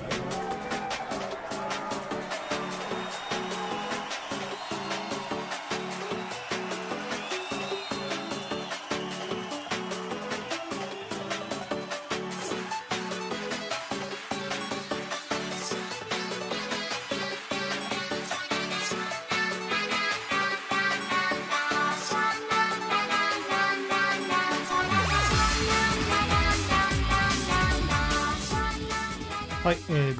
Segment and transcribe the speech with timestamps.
[0.00, 0.21] Yeah.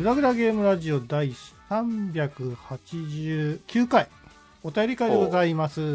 [0.02, 1.32] グダグダゲームラジオ第
[1.70, 4.08] 389回、
[4.64, 5.80] お便り会でございます。
[5.80, 5.90] はい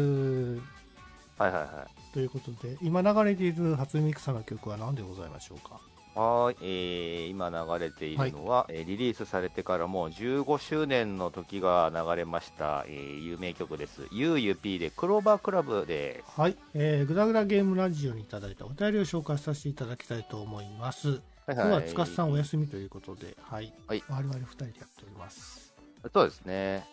[1.42, 1.90] はいはい。
[2.14, 5.78] ということで、今流れている初見草の曲は何でございましょうか？
[6.18, 14.06] はーい、えー、今流れているのは、えーリリースされてからもう15周年の時が流れました、えー有名曲です。
[14.10, 16.40] ゆうゆ P でクローバークラブです。
[16.40, 21.20] はい、えー、グダグダゲームラジオにいただいたお便りを紹介させていただきたいと思います。
[21.48, 23.72] はい今日はつかさんお休みということで、はい。
[23.86, 25.72] はい我々二人でやっております。
[26.12, 26.84] そうですね。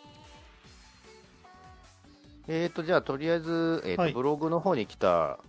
[2.47, 5.39] えーと、じゃあ、とりあえず、えーとはいブログの方に来た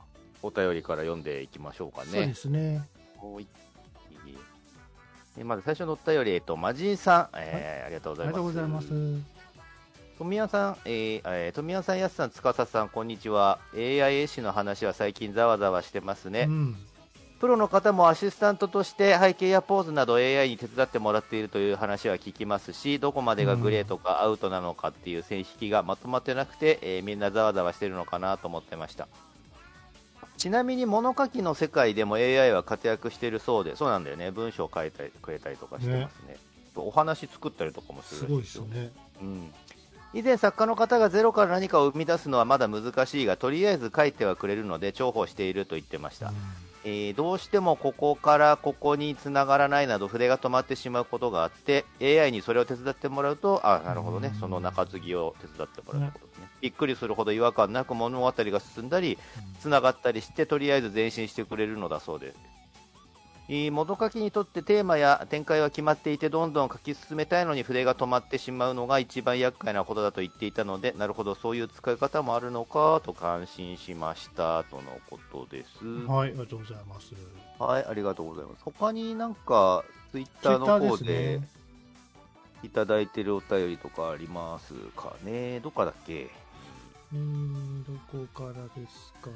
[0.42, 2.34] お便りから読んでいきましょうかそうでね。
[2.34, 2.88] すね。
[3.22, 3.46] はい
[5.38, 8.42] えーまず最初のお便り、えっと、マジンさん、えーありがとうごありざいます。
[8.42, 9.36] がとうございます。
[10.18, 13.58] 富谷さん、えーえー富谷さん、やすさん、司さん、こんにちは。
[13.74, 16.46] AI 絵師の話は最近ざわざわしてますね。
[16.48, 16.76] うん。
[17.40, 29.06] プロの方もアシスタントとして背景やポーズなど AI に手伝ってもらっているという話は聞きますし、どこまでがグレーとかアウトなのかっていう線引きがまとまってなくて、えーみんなざわざわしてるのかなと思ってました。
[30.38, 34.30] ちなみに物書きの世界でも AI は活躍してるそうで、そうなんだよね。
[34.30, 36.36] 文章を書いたりくれたりとかしてますね。
[36.76, 38.92] お話作ったりとかもするすらしごいですよね。
[39.20, 39.50] うん、
[40.12, 46.34] 以前作家の方がゼロから何かを生み出すのはまだ難しいがとりあえず書いてはくれるので重宝していると言ってました、
[46.88, 54.30] えーどうしてもここからここに繋がらないなど筆が止まってしまうことがあって AI にそれを手伝ってもらうとあなるほどね。
[54.32, 54.40] うん。
[54.40, 59.18] その中継ぎを手伝ってもらうってことですねびっくりするほど違和感なく物語が進んだり
[59.60, 62.38] 繋がったりしてとりあえず前進してくれるのだそうです。
[62.38, 62.65] えー
[63.48, 77.12] 元書きにとってテーマや展開は決まっていてどんどん書き進めたいのに筆が止まってしまうのが一番厄介なことだと言っていたのでなるほどそういう使い方もあるのかと感心しましたとのことですうんはい、ありがとうございます。
[77.58, 81.40] はいありがとうございます他になんかツイッターの方で。
[82.62, 85.60] いただいてるお便りとかありますかね？
[85.60, 86.30] どっかだっけ？
[87.12, 89.34] うーん、どこからですかね？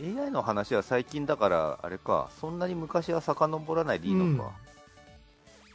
[0.00, 4.52] AI の話は最近だからあれかそんなに昔は遡らないでいいのか、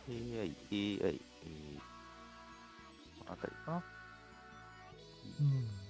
[0.09, 1.79] AI、AI、えー、
[3.27, 3.83] あたりかな。
[5.39, 5.83] うん。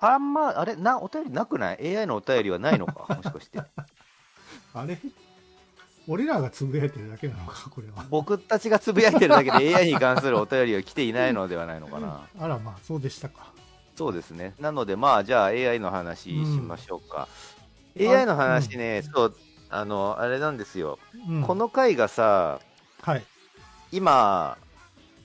[0.00, 3.12] あんま、あれな、お便りなくない ?AI のお便りはないのか？
[3.16, 3.60] もしかして。
[4.72, 4.98] あれ？
[6.06, 8.06] 俺らがつぶやいてるだけなのか、これは。
[8.08, 12.26] 僕たちがつぶやいてるだけで AI に関するお便りは来ていないのではないのかな。
[12.38, 13.52] あら、まあ、そうでしたか。
[13.98, 14.54] そうですね。
[14.60, 17.28] なので、まあ、じゃあ AI の話しましょうか。
[17.42, 17.58] うん
[18.00, 19.36] AI の話ね、そう、
[19.70, 21.00] あの、あれなんですよ。
[21.28, 22.60] うん、この回がさ、
[23.02, 23.24] はい。
[23.90, 24.56] 今、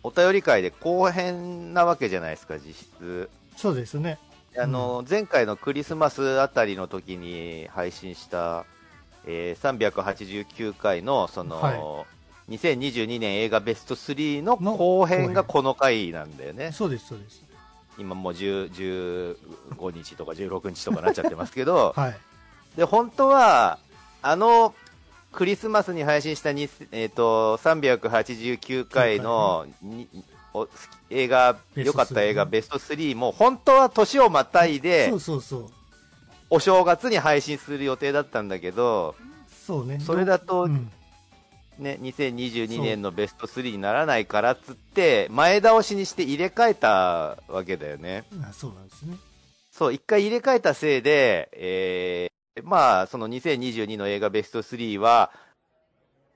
[0.01, 3.29] お便り会で後編なわけじゃないですか、実質。
[3.55, 4.17] そうですね。
[4.57, 8.65] あの、前回のクリスマスあたりの時に配信した、
[9.27, 12.05] えー389回の、その、は
[12.49, 16.71] 2022年映画ベスト3のの後編がこの回なんだよね。
[16.71, 17.52] そうです、そうです。
[17.97, 19.35] 今もう10
[19.77, 22.19] 15日とか16日とかなっちゃってますけど、 はい。
[22.75, 23.79] で、本当は、
[24.21, 24.73] あの、
[25.31, 29.67] クリスマスに配信したに、えっ、と、389回の、
[31.09, 35.69] 映画、良かった映画3ベスト3も、本当は年をまたいでそう、そうそう。
[36.49, 39.15] お正月に配信する予定だったんだけど、
[39.65, 39.99] そうね。
[39.99, 40.91] それだとうん、
[41.79, 48.23] ね、2022年のベスト3にならないからっつって、前倒しにして入れ替えたわけだよね。
[48.41, 49.17] あそうなんですね。
[49.71, 55.31] そう、一回入れ替えたせいで、えー、まあ、その2022の映画ベスト3は、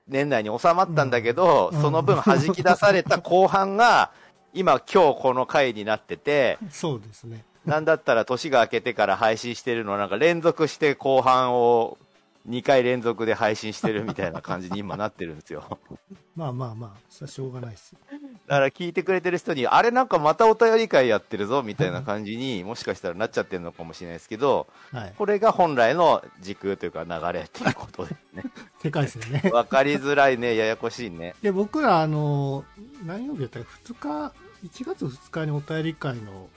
[0.08, 4.10] 年内に収まったんだけど、うんその分弾き出された後半が、
[4.54, 7.44] 今、今日この回になってて、そうですね。
[7.64, 11.98] なんだったら年が明けてから配信してるのなんか連続して後半を
[12.48, 15.78] 2回連続で配信してるみたいな感じに今なってるんですよ。
[16.34, 17.94] まあまあまあ、それはしょうがないです。
[18.46, 25.14] だから聞いてくれてる人に、あれなんかまたお便り会やってるぞみたいな感じにもしかしたらなっちゃってるのかもしれないですけど、はい。
[25.18, 28.44] これが本来の時空というか流れということで すね。
[28.82, 29.50] 世界線ね。
[29.52, 31.34] わかりづらいね、ややこしいね。
[31.42, 32.64] で、僕ら、あの、
[33.04, 34.34] 何曜日やったか、2日、
[34.64, 36.48] 1月2日にお便り会の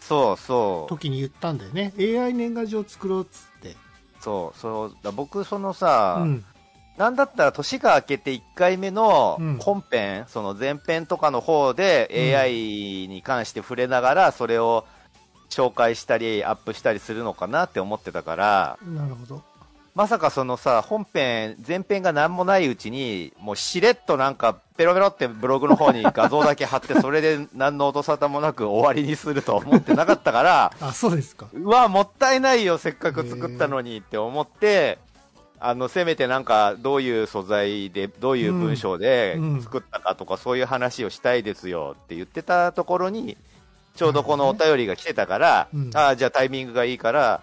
[0.00, 0.88] そうそう。
[0.88, 1.92] 時に言ったんだよね。
[1.98, 3.76] AI 年賀状作ろうっつって。
[4.20, 4.96] そう、そう。
[5.02, 6.44] だ僕そのさ、うん。
[6.96, 14.84] なんだったら年が明けて1回目のうん本編、その前編とかの方でうん AI に関して触れながら、それを
[15.48, 19.42] 紹介したり、アップしたりするのかなって思ってたから、なるほど。
[19.98, 31.48] まさかそのさ、本編、前編が何もないうちに、もうしれっとなんか、ペロペロってブログの方に画像だけ貼って、 それで何の音沙汰もなく終わりにすると思ってなかったから、 あ、そうですか。
[31.52, 34.98] うわ、もったいないよ、せっかく作ったのにって思って、
[35.58, 43.36] あの、せめてなんか、どういう素材で、どういう文章で作ったかとか、そういう話をしたいですよって言ってたところに、
[43.96, 45.90] ちょうどこのお便りが来てたから、うん。
[45.92, 47.40] ああ、じゃあタイミングがいいから、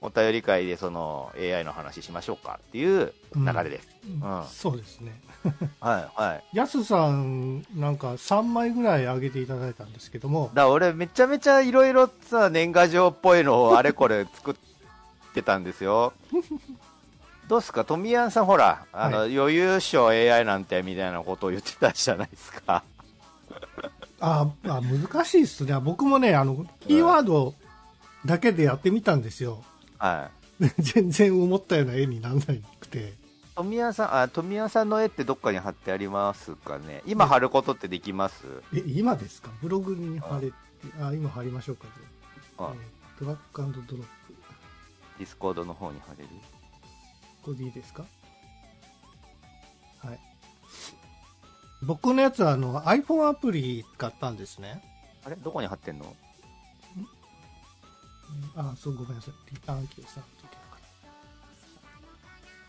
[0.00, 3.88] お便り会でその AI の話しましょうかっていう流れです。
[4.22, 5.20] うんうんそうですね。
[5.80, 6.56] はい、はい。
[6.56, 14.54] やすさん、なんか3枚ぐらいあげていただいたんですけども、だから俺めちゃめちゃいろいろさ、年賀状っぽいのをあれこれ作っ
[15.34, 16.12] てたんですよ。
[17.48, 22.82] どうっすか富谷さんほら、あの、余裕賞 AI なんてみたいなことを言ってたじゃないですか。
[24.18, 25.78] ああ難しいっすね。
[25.78, 27.54] 僕もね、あの、キーワード
[28.24, 29.62] だけでやってみたんですよ。
[29.98, 30.64] はい。
[30.82, 32.42] 全然思ったような絵にならな
[32.80, 33.14] くて。
[33.54, 37.02] 富谷さん、あ、富谷さんの絵ってどっかに貼ってありますかね？
[37.06, 38.44] 今貼ることってできます？
[38.74, 39.50] え、今ですか？
[39.62, 40.52] ブログに貼れて、
[41.00, 41.86] あ、今貼りましょうか、
[42.58, 44.08] ああえードラッグドロップ。
[45.18, 46.28] ディスコードの方に貼れる？
[47.42, 48.04] これでいいですか？
[50.02, 50.20] はい。
[51.82, 54.82] 僕のやつはあの iPhone アプリ使ったんですね。
[55.24, 55.36] あれ？
[55.36, 56.14] どこに貼ってんの？
[58.56, 59.34] あ、そう、ごめんなさい。
[59.52, 60.80] リターンキーをさ、といてなかっ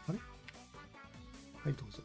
[0.06, 0.12] た。
[0.12, 0.20] あれ？
[1.64, 2.02] はい、どうぞ。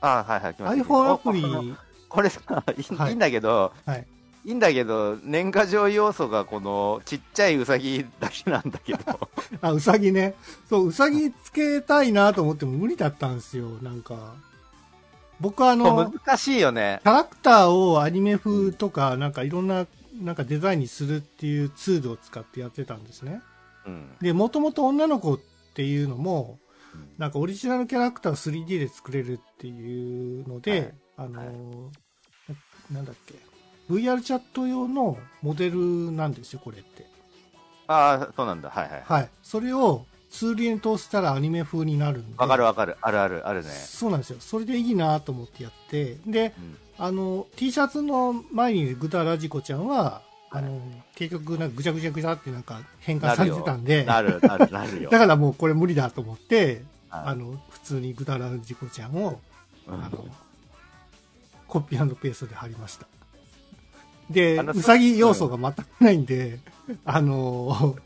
[0.00, 1.76] あ、はいはい、来ました iPhone アプリ、お
[2.08, 2.40] これさ、
[2.76, 4.06] いい,、はいいんだけど、はい。
[4.44, 9.28] いいんだけど、年賀状要素がこのちっちゃいウサギだけなんだけど。
[9.60, 10.36] あ、うさぎね。
[10.68, 14.34] そう、うさぎつけたいなと思っても無理だったんですよ、なんか。
[15.40, 17.00] 僕はあの、難しいよね。
[17.02, 19.84] キャラクターをアニメ風とか、なんかいろんな、
[20.22, 23.42] なんかデザインにするっていうツールを使ってやってたんですね。
[23.86, 24.16] うん。
[24.20, 25.40] で、もともと女の子っ
[25.74, 26.58] ていうのも
[26.94, 31.42] うん、なんかオリジナルキャラクターを 3D で作れるっていうので、はいあのー
[32.92, 33.34] ななんだっけ、
[33.90, 37.04] VR チャット用のモデルなんですよ、これって。
[37.88, 38.70] ああ、そうなんだ。
[38.70, 39.02] はいはい。
[39.04, 39.30] はい。
[39.42, 42.38] それをツールに通したらアニメ風になるんで。
[42.38, 42.96] わかるわかる。
[43.00, 43.70] あるある、あるね。
[43.70, 44.36] そうなんですよ。
[44.40, 46.78] それでいいなと思ってやって、で、うん。
[46.98, 50.80] あの、T シャツの前にグダラジコちゃんは、あの、
[51.14, 55.18] 結局なんかぐちゃぐちゃぐちゃってなんか変換されてたんで、なる、なる、なるよ だ。
[55.18, 59.40] からもうこれ無理だと思って、はいあの、普通にグダラジコちゃんを、
[59.86, 60.26] うんあの、
[61.68, 63.06] コピーペーストで貼りました。
[64.30, 66.58] で、うさぎ要素が全くないんで、
[67.04, 67.96] あの、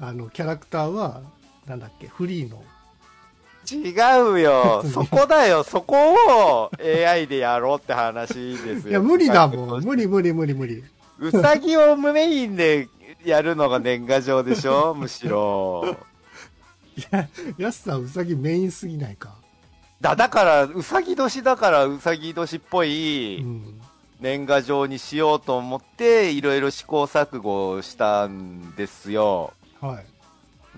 [0.00, 1.22] あの、キャラクターは、
[1.66, 2.62] なんだっけ、フリーの、
[3.70, 3.92] 違
[4.32, 4.82] うよ。
[4.92, 5.62] そこだよ。
[5.64, 8.90] そこを AI でやろうって話ですよ。
[8.90, 9.82] いや、無理だもん。
[9.84, 10.82] 無理無理無理無理。
[11.18, 12.88] うさぎをメインで
[13.24, 14.94] やるのが年賀状でしょ？
[14.98, 15.96] むしろ。
[16.96, 17.28] いや、
[17.58, 19.34] やすさんうさぎメインすぎないか？
[20.00, 23.80] だ、だから、うさぎ年だから、うさぎ年っぽういん。
[24.20, 29.52] 年賀状にしようと思って、いろいろ試行錯誤したんですよ。
[29.80, 30.06] はい。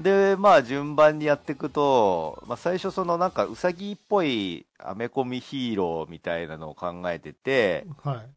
[0.03, 8.29] で、まあ、順番にやっていくと、まあ、最初そのなんか、うさぎっぽいアメコミヒーローみたいなのを考えてて、はい。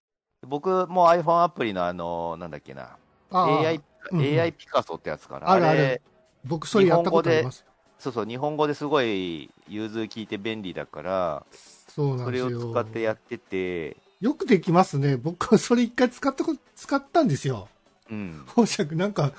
[0.48, 2.98] 僕も iPhone アプリのあの、なんだっけな、
[3.32, 3.76] AI、
[4.12, 5.52] うんうん AI ピカソってやつかな。
[5.52, 6.02] あるあるれ
[6.44, 7.64] 僕それやったことあります。
[8.00, 12.70] そうそう、日本語ですごい融通聞いて便利だから、そうなんそれですよ。
[12.70, 15.18] を使ってやってて、よくできますね。
[15.18, 17.68] 僕はそれ一回使ったこと、使ったんですよ。
[18.10, 18.44] うん。
[18.50, 19.34] 宝釈なんか、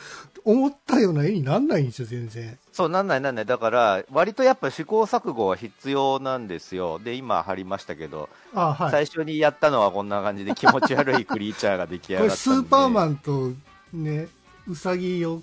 [0.44, 2.58] 思ったような絵になんないんですよ、全然。
[2.72, 3.46] そう、なんないなんない。
[3.46, 6.98] だから、割とやっぱ試行錯誤は必要なんですよ。
[6.98, 8.90] で、今貼りましたけど、あはい。
[8.90, 12.34] 最初にやったのはこんな感じで気持ち悪いクリーチャーが出来上がった。
[12.36, 13.50] スーパーマンと
[13.92, 14.28] ね、
[14.68, 15.42] ウサギを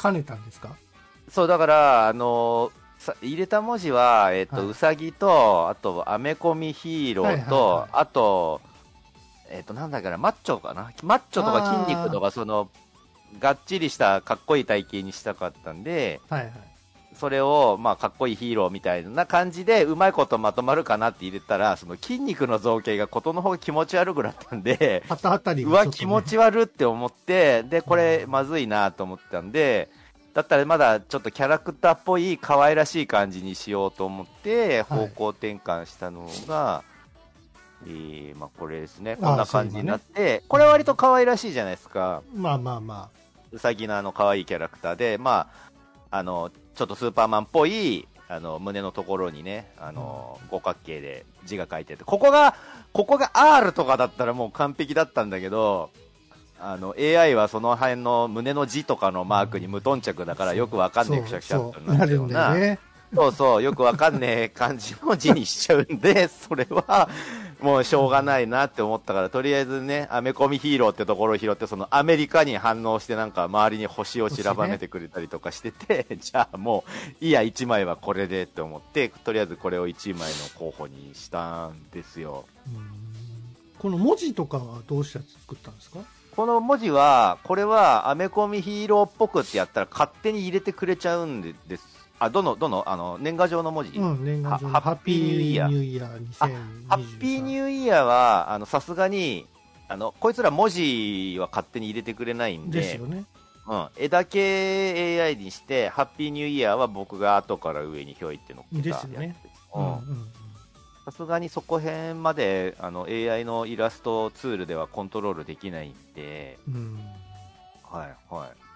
[0.00, 0.70] 兼ねたんですか？
[1.30, 8.60] そう、だから、あのさ入れた文字は、えっ、と、はいうさぎと、あと、アメコミヒーローと、はいはいはいあと、
[9.48, 10.90] えっ、と、なんだっけな、マッチョかな？
[11.02, 12.68] マッチョとか筋肉とか、その、
[13.38, 16.52] がっちりしたかっこいい体型にしたかったんで、はいはい。
[17.14, 29.90] それを、まあ、かっこいいヒーローみたいな感じで、うまいことまとまるかなって入れたら、その筋肉の造形がことの方が気持ち悪くなったんで、肩あたりうわ、気持ち悪って思って、で、これまずいなと思ったんで、
[30.32, 36.84] だったらまだちょっとキャラクターっぽい可愛らしい感じにしようと思って、はい方向転換したのが、
[37.86, 39.16] えーまあこれですね。
[39.16, 42.22] こんな感じになって、これ割と可愛らしいじゃないですか。
[42.34, 43.10] まあまあま
[43.52, 45.48] うさぎのあの可愛いキャラクターで、ま
[46.10, 52.54] あ、あの、ちょっとスーパーマンっぽいあの胸のところにねあの、五角形で字が書いててここが
[52.92, 55.90] ここが R とかだったらもう完璧だったんだけど
[56.60, 62.54] あの AI はその辺の胸の字とかのマークに無頓着だからよくわかんねえくしゃくしゃっそうなるよな。
[63.12, 67.08] そうそう、よくわかんねえ感じの字にしちゃうんで、それは
[67.62, 76.84] もうしょうがないなって思ったから、とりあえずね、アメコミヒーローってところを拾って、そのアメリカに反応してなんか周りに星を散らばめてくれたりとかしてて、 じゃあも
[77.20, 82.44] ういいや、1枚はこれでって思って、とりあえずこれを1枚の候補にしたんですよ。
[82.66, 83.00] うん
[83.78, 86.00] この文字とかはどうして作ったんですか？
[86.36, 91.99] この文字は、これはアメコミヒーローっぽくってやったら勝手に入れてくれちゃうんでです。
[92.20, 93.98] あ、どの、どの、あの、年賀状の文字？
[93.98, 99.46] うん、年賀状はハッピーニューイヤーニューイヤー2023ハッピーニューイヤーは、あの、さすがに、
[99.88, 103.24] あの、こいつら文字は勝手に入れてくれないんで、ですよね。
[103.66, 109.36] うん、絵だけ AI にして、ハッピーニューイヤーは僕が後から上にひょいってのっけたですよね
[111.04, 116.98] さすがにそこ辺まであの AI のイラストツールではコントロールできないんで、うんうん。
[117.82, 118.69] はいはい。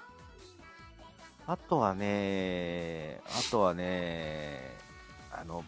[1.46, 4.76] あとはね、あとはね、
[5.30, 5.64] あの、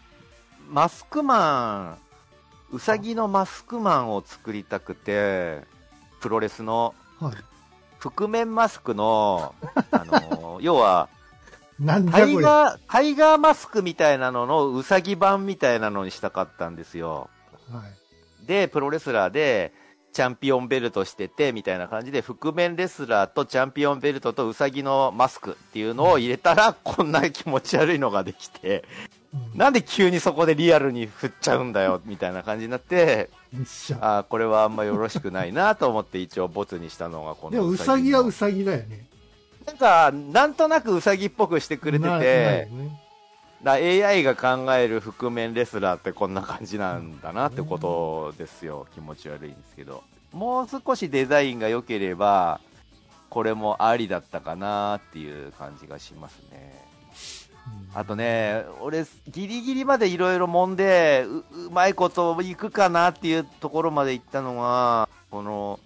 [0.69, 1.97] マスクマ
[2.71, 5.61] ン、うさぎのマスクマンを作りたくて、
[6.19, 7.33] プロレスのはい。
[7.99, 9.55] 覆面マスクの、
[9.91, 11.09] あの、 要は、
[11.85, 11.97] タ。
[12.25, 17.29] イガー、タイガーマスクみたいなののうさぎ版みたいなのにしたかったんですよ。
[17.71, 17.83] は
[18.43, 18.45] い。
[18.47, 19.73] で、プロレスラーで、
[20.13, 28.83] チャンピオンベルトしてて、みたいな感じで、覆面レスラーとチャンピオンベルトとウサギのマスクっていうのを入れたら、こんな気持ち悪いのができて、
[29.33, 33.29] うんなんで急にそこでリアルに振っちゃうんだよ、みたいな感じになって。
[33.99, 39.05] あーこれはあんまよろしくないなと思って一応ボツにしたのがこのでも、うさぎはのうさぎだよね。
[39.65, 43.06] なんか、なんとなくウサギっぽくしてくれててよ、ね
[43.63, 50.03] だ AI が考える覆面レスラーってこんな感じなんだなってことですよ、気持ち悪いんですけど。
[50.31, 52.59] もう少しデザインが良ければ
[53.29, 56.85] これもありだったかなっていう感じがしますね。
[57.93, 57.99] うん。
[57.99, 65.79] あとね俺ギリギリまでいろいろ揉んでううまいこといくかなっていうところまで行ったのがこの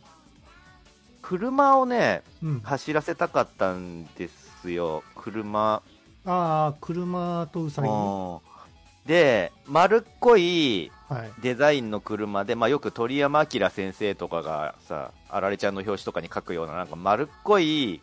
[1.21, 2.59] 車をねうん。
[2.61, 5.03] 走らせたかったんですよ。
[5.15, 5.81] 車
[6.25, 7.93] ああ、車とうさぎね。
[7.93, 8.51] うん
[9.05, 11.31] で、丸っこいはい。
[11.41, 17.99] デザインの車で、まあ、よく鳥山明先生とかがさ、あられちゃんの表紙とかに書くような、なんか丸っこい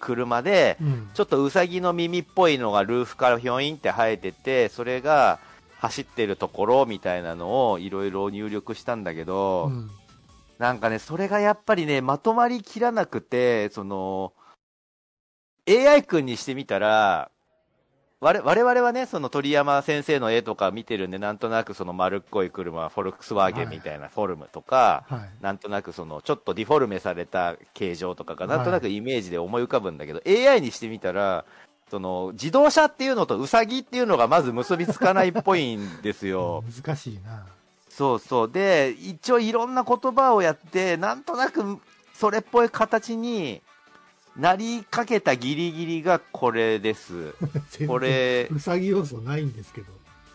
[0.00, 1.10] 車で、うん。
[1.12, 5.38] ちょっとウサギの耳っぽいのがルーフからひょいんって生えてて、それが
[5.78, 9.90] 走ってるところみたいなのをいろいろ入力したんだけど、うん
[10.58, 14.32] なんかね、それがやっぱりね、まとまりきらなくて、その、
[15.68, 17.30] AI 君にしてみたら、
[18.24, 25.42] 我我々はね、その鳥山先生の絵とか見てるんで、なんとなくその丸っこい車、フォルクスワーゲンみたいなフォルムとか、はい。
[25.42, 31.44] なんとなくそのちょっとディフォルメされた形状とかがはいなんとなくイメージで思い浮かぶんだけど、AI にしてみたら、
[31.90, 36.64] その自動車っていうのとウサギっていうのがまず結びつかないっぽいんですよ。
[36.82, 37.44] 難しいな。
[37.90, 38.50] そうそう。
[38.50, 41.78] で、一応いろんな言葉をやって、なんとなく
[42.14, 43.60] それっぽい形に
[44.36, 47.34] なりかけたギリギリがこれです。
[47.86, 49.86] これうさぎ要素ないんですけど。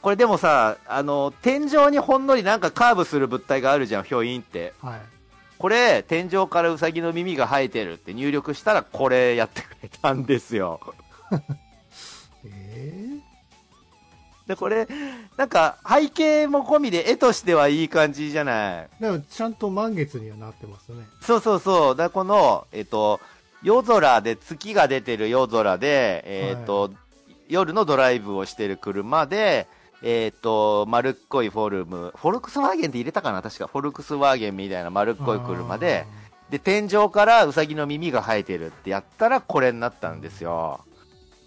[0.02, 4.74] これでもさ、あの、天井にほんのりなんかカーブする物体があるじゃん、ひょいんって。
[4.82, 5.02] はい。
[5.58, 10.80] これ、天井からウサギの耳が生えてるって入力したら、これやってくれたんですよ。
[12.46, 13.20] え
[14.48, 14.88] で、これ、
[15.38, 18.90] なんか、背景も込みで絵としてはいい感じじゃない？
[19.02, 21.06] えでも、ちゃんと満月にはなってますね。
[21.22, 21.96] そうそうそう。
[21.96, 23.20] だこの、えっと、
[23.62, 26.92] 夜空で、月が出てる夜空で、えっと、
[27.48, 29.68] 夜のドライブをしてる車で、
[30.02, 33.42] えっと、丸っこいフォルム、フォルクスワーゲンって入れたかな？
[33.42, 33.68] 確か。
[33.68, 36.06] フォルクスワーゲンみたいな丸っこい車で、
[36.50, 40.86] で、天井からウサギの耳が生えてるってやったらこれになったんですよ。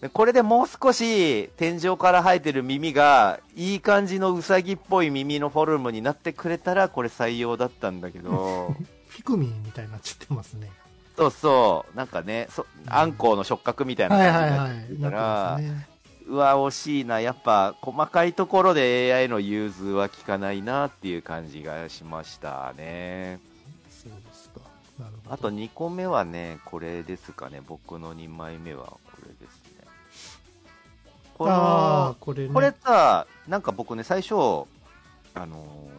[0.03, 8.75] でこれでもう少し天井から生えてる耳がいい感じのウサギっぽい耳のフォルムになってくれたらこれ採用だったんだけど、
[9.15, 10.71] ピクミンみたいになっちゃってますね。
[11.17, 14.93] そうそう、なんかね、そあんこうの触覚みたいなはい感じ。
[14.95, 15.61] になってるから。
[16.29, 17.21] うわ、惜しいな。
[17.21, 23.41] やっぱ細かいところで AI の融通は効かないなっていう感じがしましたね。
[23.91, 24.61] そうですか。
[24.99, 25.35] なるほど。
[25.35, 27.61] あと2個目はね、これですかね。
[27.67, 29.85] 僕の2枚目はこれですね。
[31.37, 32.55] こああの、これね。
[32.55, 34.35] これさ、なんか僕ね、最初、
[35.35, 35.92] あのー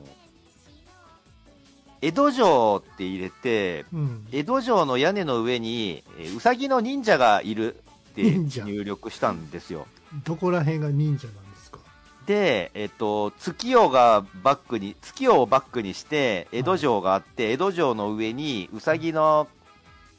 [2.03, 4.27] 江戸城って入れて、うん。
[4.33, 7.75] 江戸城の屋根の上に、えーうさぎの忍者がいる
[8.12, 9.88] って入力したんですよ。
[10.25, 11.79] どこら辺が忍者なんですか？
[12.25, 19.48] で、えっと、月夜がバックに、月夜をバックにして、江戸城があって、江戸城の上に、うさぎの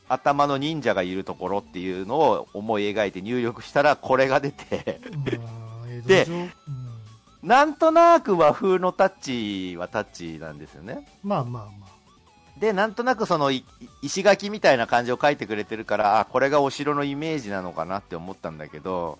[0.08, 5.00] 頭の忍者がいるところっていうのを思い描いて入力したら、これが出て、
[6.06, 6.26] で
[7.44, 9.12] なんとなく和風のタッ
[9.72, 11.06] チはタッチなんですよね。
[11.22, 11.84] まあまあま
[12.58, 13.64] で、なんとなくそのい
[14.00, 19.18] 石垣みたいな感じを描いてくれてるから、あ、これがお城のイメージなのかなって思ったんだけど、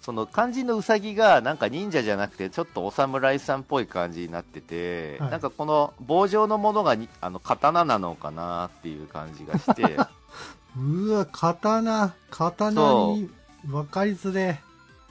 [0.00, 10.10] その肝心のウサギがなんか忍者じゃなくてちょっとお侍さんっぽい感じになってて、はいなんかこの棒状のものがにあの刀なのかなっていう感じがして、あ。
[10.78, 12.82] うわ、刀、刀
[13.14, 13.30] に
[13.64, 14.60] 分かりづれ。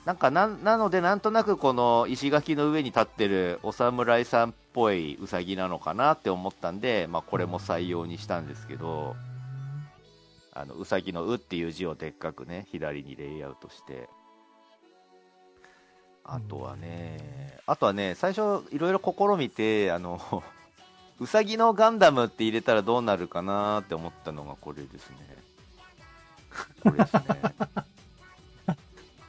[0.06, 9.16] なんかななのでなんとなくこの石垣の上に立ってるお侍さんっぽいウサギなのかなって思ったんで、まあこれも採用にしたんですけど、
[10.54, 14.08] あの、うさぎのうっていう字をでっかくね、左にレイアウトして。
[16.24, 20.44] あとはね、あとはね、最初いろいろ試みて、あの、
[21.20, 25.18] うさぎのガンダムって入れたらどうなるかなって思ったのがこれですね。
[26.84, 27.22] これですね。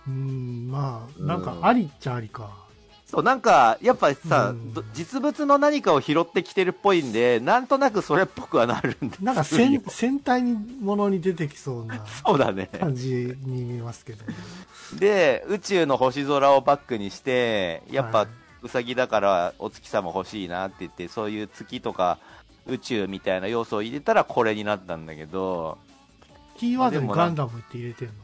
[0.09, 2.51] うん、まあ、うんなんかありっちゃありか。
[3.07, 12.69] そう、なんか、やっぱさ、うんど実物の何かを拾ってきてるっぽいんで、なんとなくそれっぽくはなるんですよなんか戦戦隊ものに出てきそうな そうだね。
[12.81, 14.25] 感じに見えますけど。
[14.99, 18.29] で、宇宙の星空をバックにして、やっぱ、はい
[18.63, 22.19] うさぎだからお月様欲しいなって言って、そういう月とか
[22.67, 25.79] 宇宙みたいな要素を入れたらこれになったんだけど、
[26.57, 28.15] キーワードにガンダムって入れてんの？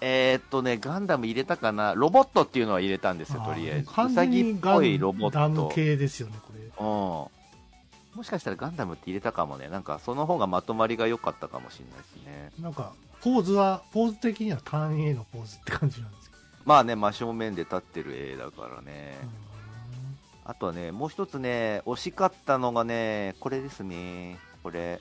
[0.00, 1.94] えー、っとね、ガンダム入れたかな？
[1.94, 3.90] ロボットっていうのは入れたんですよ、とりあえず。
[3.92, 5.74] 完うさぎっぽいロボンダムット。
[5.74, 6.60] 系ですよね、これ。
[6.62, 8.16] うん。
[8.16, 9.68] もしかしたらガンダムって入れたかもね。
[9.68, 12.50] なんかその方がまとまりが良かったかもしれないですね。
[12.60, 16.42] なんか、ポーズは、ポーズ的には単 A のポーズって感じなんですけど。
[16.64, 19.18] まあね、真正面で立ってる絵だからね。
[20.44, 24.38] あとはね、もう一つね、惜しかったのがね、これですね。
[24.62, 25.00] これ。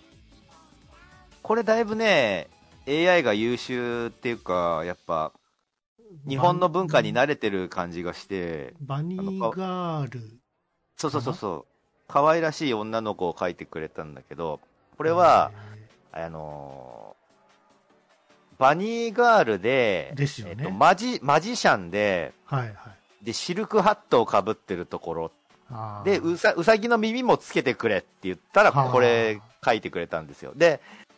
[1.42, 2.48] これだいぶね、
[2.90, 5.32] AI が優秀っていうか、やっぱ、
[6.28, 10.20] 日本の文化に慣れてる感じがして、バニーガール。
[10.98, 11.66] そうそうそうそう、
[12.08, 14.60] 可愛らしい女の子を描いてくれたんだけど、
[14.98, 15.52] これは、
[16.12, 17.20] あのー
[18.60, 22.90] バニーガールで、ですよねえっと、マジ、マジシャンで、はいは
[23.22, 23.26] い。
[23.26, 25.32] で、シルクハットをかぶってるところ
[26.04, 30.52] で、うさ、うさぎの耳もつけてくれって言ったら、はあこれ書いてくれたんですよ。
[30.56, 31.09] で、で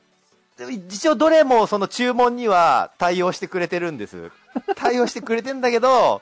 [0.69, 4.31] 一応どれもその注文には対応してくれてるんです。
[4.75, 6.21] 対応してくれてんだけど、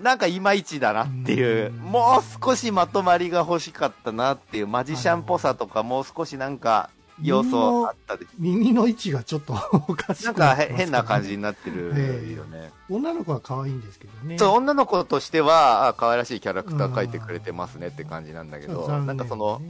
[0.00, 1.76] なんかいまいちだなっていう、うん。
[1.78, 6.90] もう少しまとまりが欲しかったなっていう、マジシャンっぽさとかもう少しなんか
[7.22, 9.54] 要素あったで耳の位置がちょっと
[9.88, 12.32] おかしくなんかへってます変な感じねになってるええ。
[12.32, 12.70] よね。
[12.88, 14.38] 女の子は可愛いんですけどね。
[14.38, 19.60] そう、女の子としては、あ可愛らしいキャラクター描いてくれてますねって感じなんだけど、なんかその、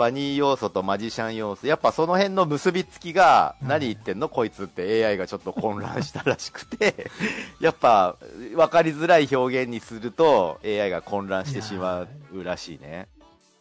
[0.00, 4.30] バニー要素とマジシャン要素、やっぱその辺の結びつきが、うん何言ってんの？
[4.30, 7.10] こいつって AI がちょっと混乱したらしくて、
[7.60, 8.16] やっぱ
[8.56, 13.08] 分かりづらい表現にすると AI が混乱してしまうらしいね。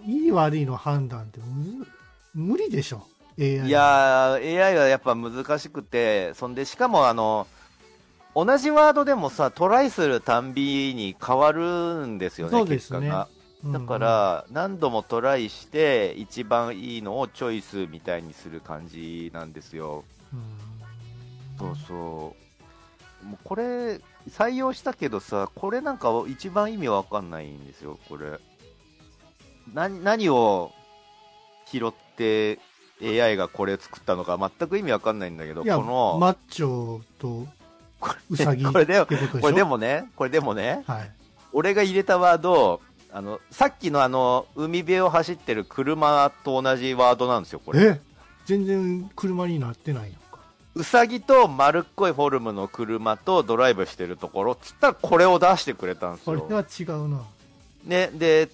[0.06, 1.42] いい悪いの判断って
[2.34, 3.06] 無理でしょ
[3.38, 3.68] ？AI。
[3.68, 7.48] いやー、AI はやっぱ難しくて、そんでしかもあの、
[8.34, 13.28] 同じワードでもさ、トライするたんびに変わるんですよね、そうですね結果が。
[13.64, 20.06] うんだから、何度もトライして、一番いいのをチョイスみたいにする感じなんですよ。
[20.34, 20.70] うん
[21.60, 22.36] そうそ
[23.24, 23.26] う。
[23.26, 28.40] もうこれ、採用したけどさ、これなんか一番意味わかんないんですよ、これ。
[29.74, 30.72] 何、何を
[31.66, 32.60] 拾って
[33.02, 37.46] AI がこれ作ったのか全く意味わかんないんだけど、この、マッチョと
[38.30, 41.12] ウサギっこれでこれでもね、これでもね、はい。
[41.52, 47.82] 俺が入れたワード、あの、さっきのあの、海辺を走ってる車と同じワードなんですよ、これ。
[47.82, 48.00] え？
[48.46, 50.40] 全然車になってないやんか。
[50.76, 56.40] うさぎと丸っこいフォルムの車とドライブしてるところ、つったらこれを出してくれたんですよ。
[56.40, 57.22] これは違うな。
[57.86, 58.50] ね、で、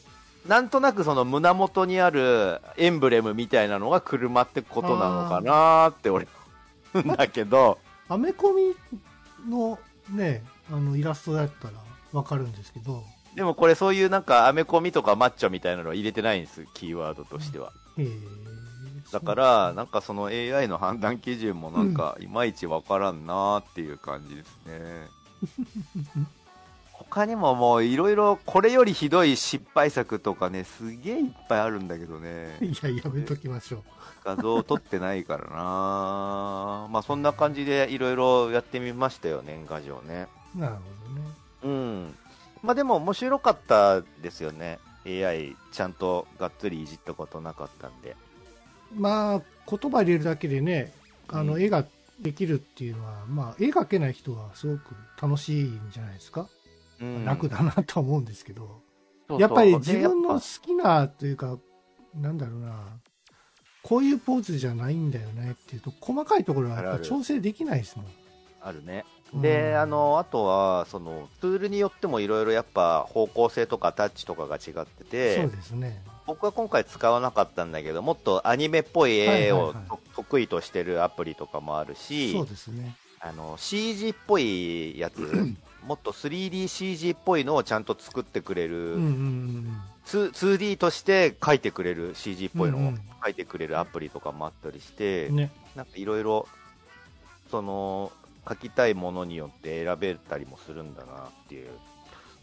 [0.47, 6.27] なんとなくその胸元にあるエンブレムみたいなのが車ってことなのかなーって俺、
[6.97, 8.75] んだけど、アメコミ
[9.49, 11.73] のね、あの、イラストだったら
[12.13, 13.03] わかるんですけど、
[13.35, 17.71] でもこれそういうなんかアメコミとかマッチョみたいなのは入れてないんです、キーワードとしては。
[19.11, 25.07] だから、なんかその AI の判断基準もなんかいまいちわからんなーっていう感じですね。
[26.93, 32.57] 他にももういろいろこれよりひどい失敗作とかね、すげえいっぱいあるんだけどね。
[32.61, 33.83] いや、やめときましょう。
[34.23, 40.27] 画像撮ってないからなまあそんな感じでいろいろやってみましたよ、年賀状ね。
[40.55, 41.27] なるほどね。
[41.63, 42.15] うん。
[42.65, 44.79] まあでも面白かったですよね。
[45.05, 48.15] AI ちゃんとがっつりいじったことなかったんで。
[48.93, 50.91] まあ、言葉入れるだけでね、
[51.27, 51.85] あの、うん絵が
[52.19, 56.49] できるっていうのは、まあ、絵描けない人はすごく楽しいんじゃないですか。
[57.01, 58.81] うん楽だなとは思うんですけど。
[59.27, 61.57] そうそうやっぱりで自分の好きなというか、
[62.15, 62.99] なんだろうな、
[63.83, 68.05] こういうポーズじゃないんだよねっていうと、細かいところはやっぱ調整できないですもん。
[68.05, 69.05] ぱあるね。
[69.35, 76.01] うんで、あ、の、あとは、その、ツールによってもいろいろやっぱ方向性とかタッチとかが違ってそうて、ですね。
[76.25, 79.75] 僕は今回使わなかったんだけど、もっとアニメっぽい絵はいを
[80.15, 82.95] 得意としてるアプリとかもあるし、そうですね。
[83.19, 85.19] あの CG っぽいやつ、
[85.85, 95.35] もっと 3DCG っぽいのをちゃんと作ってくれる、うんうんうん2 2D として描いてくれる CG っぽいのをうんうん描いてくれるアプリとかもあったりして、うん。
[95.37, 95.51] ね。
[95.75, 96.47] なんかいろいろ、
[97.49, 98.11] その、
[98.45, 101.69] 描きたいものによって選べたりもするんだなっていう。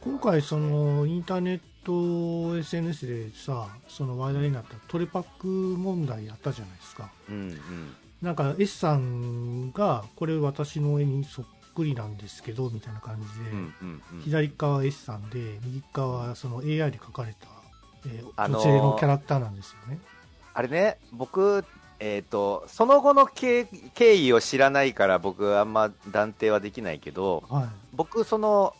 [0.00, 7.10] 今回、その、インターネット SNS でさ、その話題になったトレパック問題やったじゃないですか。
[7.28, 7.96] うんうん。
[8.20, 14.20] なんか S さんが、これ私の絵にそっくりなんですけど、みたいな感じで、うんうんうん。
[14.22, 17.48] 左側は S さんで、右側はその AI で描かれた、
[18.06, 20.00] えー女性のキャラクターなんですよね。
[20.54, 21.64] あれね、僕、
[22.04, 27.66] えっ、と、その後の経経緯を知らないから僕あんま断定はできないけど、はい。
[27.92, 28.74] 僕、その、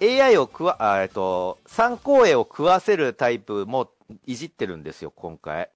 [0.00, 3.90] AI を食わ、あえっと、参考絵を食わせるタイプも
[4.26, 5.70] いじってるんですよ、今回。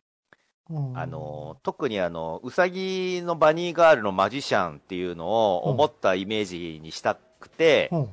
[0.71, 8.09] うんあの、特にあの、うさぎのバニーガールのマジシャンっていうのを思ったイメージにしたくて、うん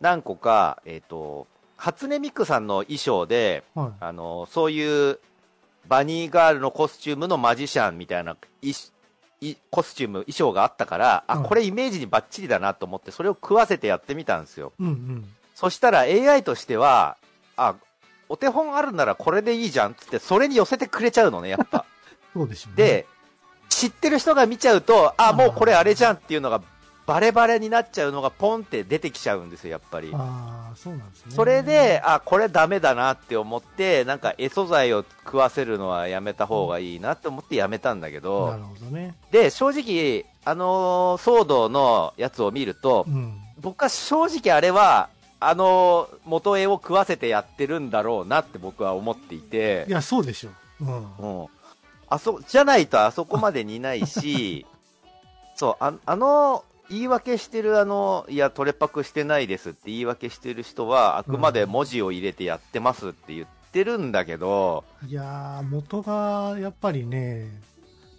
[0.00, 3.92] 何個か、えっ、と、初音ミクさんの衣装で、はい。
[4.00, 5.18] あの、そういう
[5.88, 8.74] バニーガールのコスチュームのマジシャンみたいない
[9.40, 14.72] いコスチューム、衣装があったから、あ、うんこれイメージにバッチリだなと思って、それを食わせてやってみたんですよ。
[14.78, 15.28] うんうん。
[15.54, 17.16] そしたら AI としては、
[17.56, 17.76] あ、
[18.28, 21.84] お手本あるならこれでいいじゃんっつって、それに寄せてくれちゃうのね、やっぱ。
[22.32, 22.84] そうでしょうね。
[22.84, 23.06] で、
[23.68, 26.62] 知ってる人が見ちゃうと、あ、もうこれあれじゃんっていうのが、
[27.06, 30.10] バレバレになっちゃうのがポンって出てきちゃうんですよ、やっぱり。
[30.14, 31.32] ああ、そうなんですね。
[31.34, 39.14] それで、あ、これダメだなって思って、なんか絵素材を食わせるのはやめた方がいいなって思ってやめたんだけなどる、ほどね。
[39.30, 43.38] で、正直、あのー騒動のやつを見るとう、ん。
[43.60, 45.08] 僕は正直あれは、
[45.40, 50.84] あのー元絵を食わせてやってるんだろうなって僕は思っていてい、や、そうでしょう。
[50.84, 51.42] うん。
[51.42, 51.46] うん。
[52.08, 54.64] あそ、じゃないとあそこまでにないし、
[55.54, 67.48] そう、ああの、言い訳してるあの、いや、トレパクしてないですって言い訳してる人は、あくまで文字を入れてやってますって言ってるんだけど、いやー、元がやっぱりね、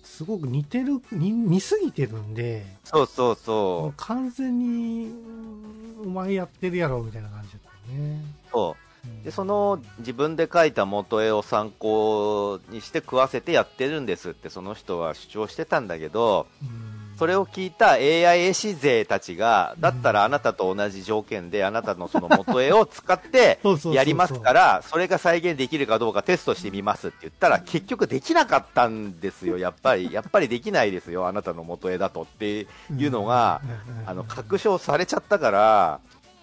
[0.03, 5.75] すごく似てる、似似すぎてるんで、そうそうそう、完全に、うん
[6.05, 8.21] お前やってるやろ、みたいな感じだったよね。
[8.51, 9.07] そう。
[9.07, 23.59] うんで、その、自分で描いた元絵を参考にして食わせてやってるんですってその人は主張してたんだけど、うんそれを聞いた AI 絵師勢たちが、だったらあなたと同じ条件で、あなたのその元絵を使って
[23.93, 30.11] やりますから、それが再現できるかどうかテストしてみますって言ったら、結局できなかったんですよ、やっぱり。
[30.13, 32.23] やっぱりできないですよ、あなたの元絵だと。
[32.23, 33.61] っていうのが、
[34.05, 35.99] あの、確証されちゃったから、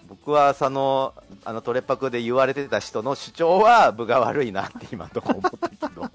[0.07, 1.13] 僕はその、
[1.45, 6.09] あのトレパクで言われてた人の主張は分が悪いなって今のとこ思ったけど。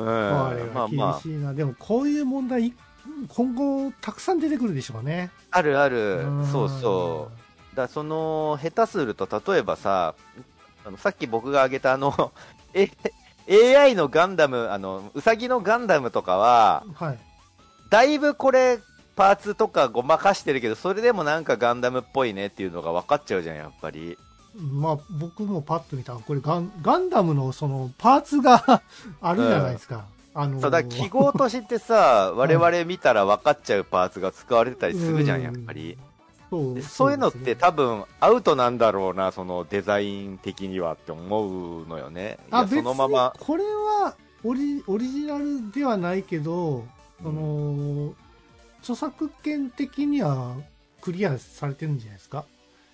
[0.00, 2.74] うん、これまあはま厳しいな、でもこういう問題、
[3.28, 5.30] 今後たくさん出てくるでしょうね。
[5.50, 7.30] あ、あるあるん、そうそ
[7.72, 7.76] う。
[7.76, 10.14] だその、下手すると、例えばさ、
[10.84, 12.32] あのさっき僕が挙げたあの、
[12.74, 12.90] え
[13.48, 17.18] AI のガンダム、あの、うさぎのガンダムとかは、はい。
[17.90, 18.78] だいぶこれ、
[19.16, 24.16] パーツとかごまかしてるけど、それでもなんかガンダムっぽいねっていうのが分かっちゃうじゃん、やっぱり。
[24.54, 28.82] まあ、僕もパッと見たら、これガン、ガンダムのそのパーツが
[29.20, 30.04] あるじゃないですか。
[30.32, 35.96] あのーそうだ記号としてさ、 我々見たら分かっちゃうパーツが使われてたりするじゃん、うんやっぱり。
[36.50, 42.38] そうでそういうのって多分アウトなんだろうな、そのデザイン的にはって思うのよね。
[42.42, 43.32] いあ、そのまま。
[43.38, 46.84] これはオリオリジナルではないけど、
[47.22, 48.14] その、
[48.80, 50.56] 著作権的には
[51.00, 52.44] クリアされてるんじゃないですか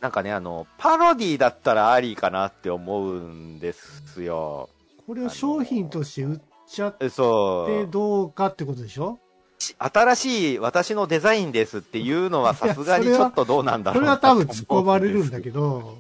[0.01, 4.69] なんかね、あの、パロディだったらありかなって思うんですよ。
[5.07, 7.91] これを商品として売っちゃっえてそう。
[7.91, 9.19] どうかってことでしょ？
[9.59, 15.45] し新しい私のデザインですっていうのはさすがにちょっとどうなんだろうなこれは多分突っ込まれるんだど。
[15.45, 15.97] けど、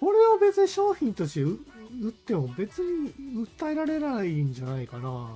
[0.00, 1.58] これを別に商品として売
[2.02, 3.12] 売っても別に
[3.58, 5.28] 訴えられないんじゃないかな。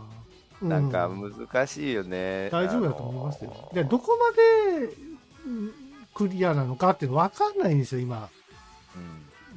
[0.61, 2.49] うなんか難しいよね。
[2.51, 3.71] 大丈夫だと思いますよ。
[3.73, 4.97] で、どこまで
[5.47, 5.73] うん
[6.15, 8.29] クリアなのかっていうの分かんないんですよ、今。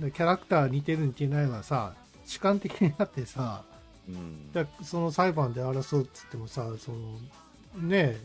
[0.01, 0.11] うん。
[0.11, 1.93] キャラクター似てる似てないはさ、
[2.25, 3.63] 主観的になってさ、
[4.07, 4.51] うん。
[4.51, 6.97] だその裁判で争うっつってもさ、その
[7.87, 8.21] ねえ、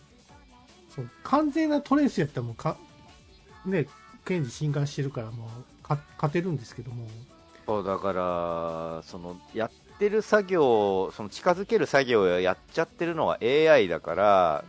[0.95, 2.77] その完全なトレースやったらもうか、
[3.65, 3.89] ねえ、
[4.25, 7.07] 検事侵害してるからもうか勝てるんですけども、
[7.67, 14.65] そうだから、そのやってる作業、その近づける作業をやっちゃってるのは AI だから、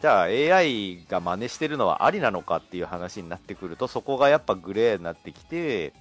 [0.00, 5.92] じゃあ AI が真似してるのはありなのかっていう話になってくると、そこがやっぱグレーになってきて、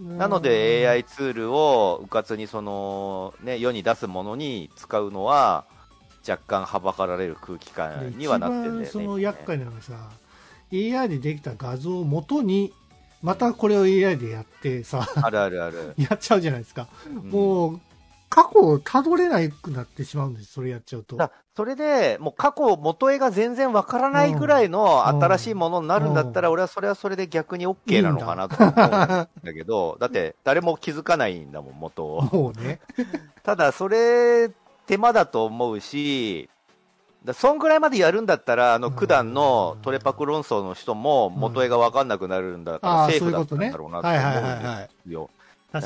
[0.00, 5.64] なので AI ツールをうかつにその、ね、世に出すものに使うのは、
[6.26, 8.82] 若干はばかられる空気で感にはなってるんだよね。
[8.88, 9.94] 一番その厄介なのがさ、
[10.72, 12.72] AI でできた画像を元に、
[13.20, 15.94] またこれを AI でやってさ、あるあるある。
[15.98, 16.86] やっちゃうじゃないですか。
[17.08, 17.80] うんもう、
[18.34, 21.16] 過去をたどれなくなってしまうんです、それやっちゃうと。
[21.16, 32.22] だそれで、もう過去、元絵が全然わからないぐらいのうん新しいものになるんだったら、俺はそれはそれで逆に OK なのかなと思うんだけど、 だって誰も気づかないんだもん、元を。
[32.22, 32.80] もうね。
[33.44, 34.50] ただ、それ、
[34.86, 36.48] 手間だと思うし、
[37.26, 43.22] だそんぐらいまでやるんだったら、あの、うん九段のトレパク論争の人も元絵がわかんなくなるんだから、セー。
[43.22, 45.28] フだったんだろうなとはい思うんですよ。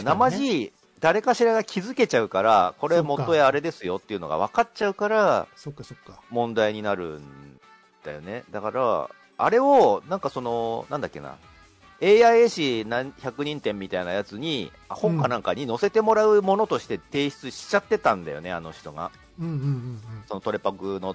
[0.05, 0.73] 生地、
[1.07, 6.21] 誰かしらが気づけちゃうから、これ元絵あれですよっていうのが分かっちゃうから、そっかそっか。
[6.31, 7.61] 問題になるん
[8.05, 8.43] だよね。
[8.51, 11.37] だから、あれを、なんかその、なんだっけな、
[12.03, 19.13] AI 絵師何100人展みたいなやつに、あ本かなんかに載せてもらうものとして提出しちゃってたんだよね、あの人が。
[19.39, 21.15] うんうんうんそのトレパクの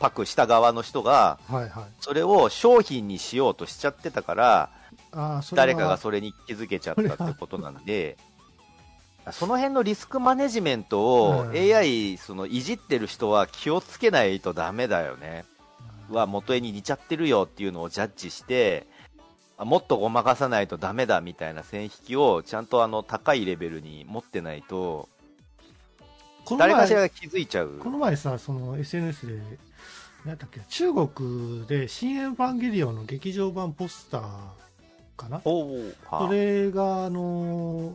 [0.00, 1.54] パクした側の人が、うん。
[1.58, 1.84] はいはい。
[2.00, 4.70] それを商品にしようとしちゃってたから、
[5.12, 8.16] あ誰かがそれに気づけちゃったってことなんで、
[9.30, 11.50] その辺のリスクマネジメントをうん。
[11.50, 15.44] AI、そのいじってる人は気をつけないとダメだよね。
[16.10, 18.86] は元絵に似ちゃってるよっていうのをジャッジして、
[19.56, 25.08] あもっとごまかさないとダメだみたいな線引きをちゃんとあの高いレベルに持ってないと、
[26.44, 27.78] この誰かしら前、が気づいちゃう？
[27.78, 29.40] この前さ、その SNS で、
[30.26, 34.22] なんだっけ、中国で新エヴァンゲリオンの劇場版ポスター
[35.16, 35.40] かな？
[35.42, 37.94] それが、あの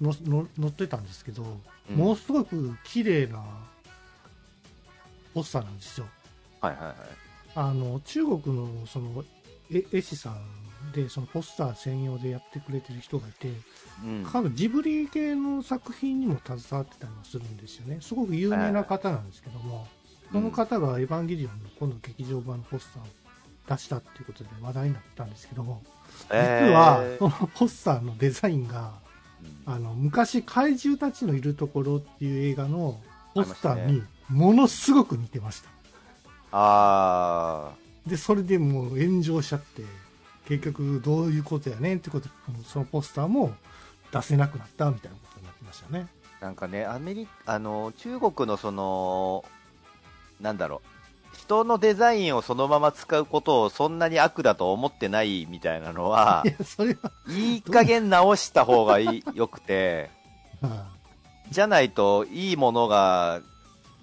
[0.00, 1.46] のの載ってたんですけど、う
[1.92, 3.42] んものすごく綺麗な
[5.34, 6.06] ポスターなんですよ。
[6.60, 6.94] はいはいはい。
[7.54, 9.24] あの中国のその
[9.70, 13.48] 絵絵師さんでそのポスター専用でやってくれてる人がいて、
[14.04, 17.98] うん多分ジブリ系の作品にも携わってたりもするんですよね。
[18.00, 19.86] すごく有名な方なんですけども、
[20.30, 23.06] その方がエヴァンゲリオンの今度劇場版のポスターを
[23.76, 25.82] 出したっていうことで話題になったんですけども、
[26.28, 29.07] 実はえーそのポスターのデザインが、うん
[29.68, 32.98] あの昔怪獣たちのいるところっていう映画の
[33.34, 35.68] ポスターにものすごく似てました。
[36.52, 37.72] あ
[38.06, 39.82] で、それでもう炎上しちゃって、
[40.46, 42.34] 結局どういうことやねんってことで、
[42.66, 43.54] そのポスターも
[44.10, 46.06] 出せなくなったみたいなことになってましたね。
[46.40, 49.44] ーなんかね、アメリあの中国のその、
[50.40, 50.97] なんだろう、
[51.32, 60.10] 人のデザインをそのまま使うことをそんなに悪だと思ってないみたいなのは、 いや、それは、いい加減直した方がいいよくて、
[60.60, 60.86] は
[61.50, 63.40] じゃないといいものが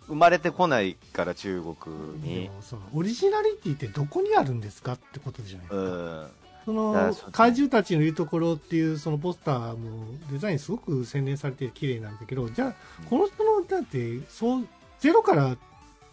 [0.07, 1.75] 生まれてこないから、中国
[2.23, 2.49] に。
[2.49, 6.25] もそのオリジナリティってどこにあるんですかってことじゃないですうか。
[6.27, 6.45] ん。
[6.65, 14.67] その怪獣たちのいるところっていうそのポスターもデザインすごく洗練されて綺麗なんだけどじゃあうんこの人のだってそう
[14.99, 15.55] ゼロから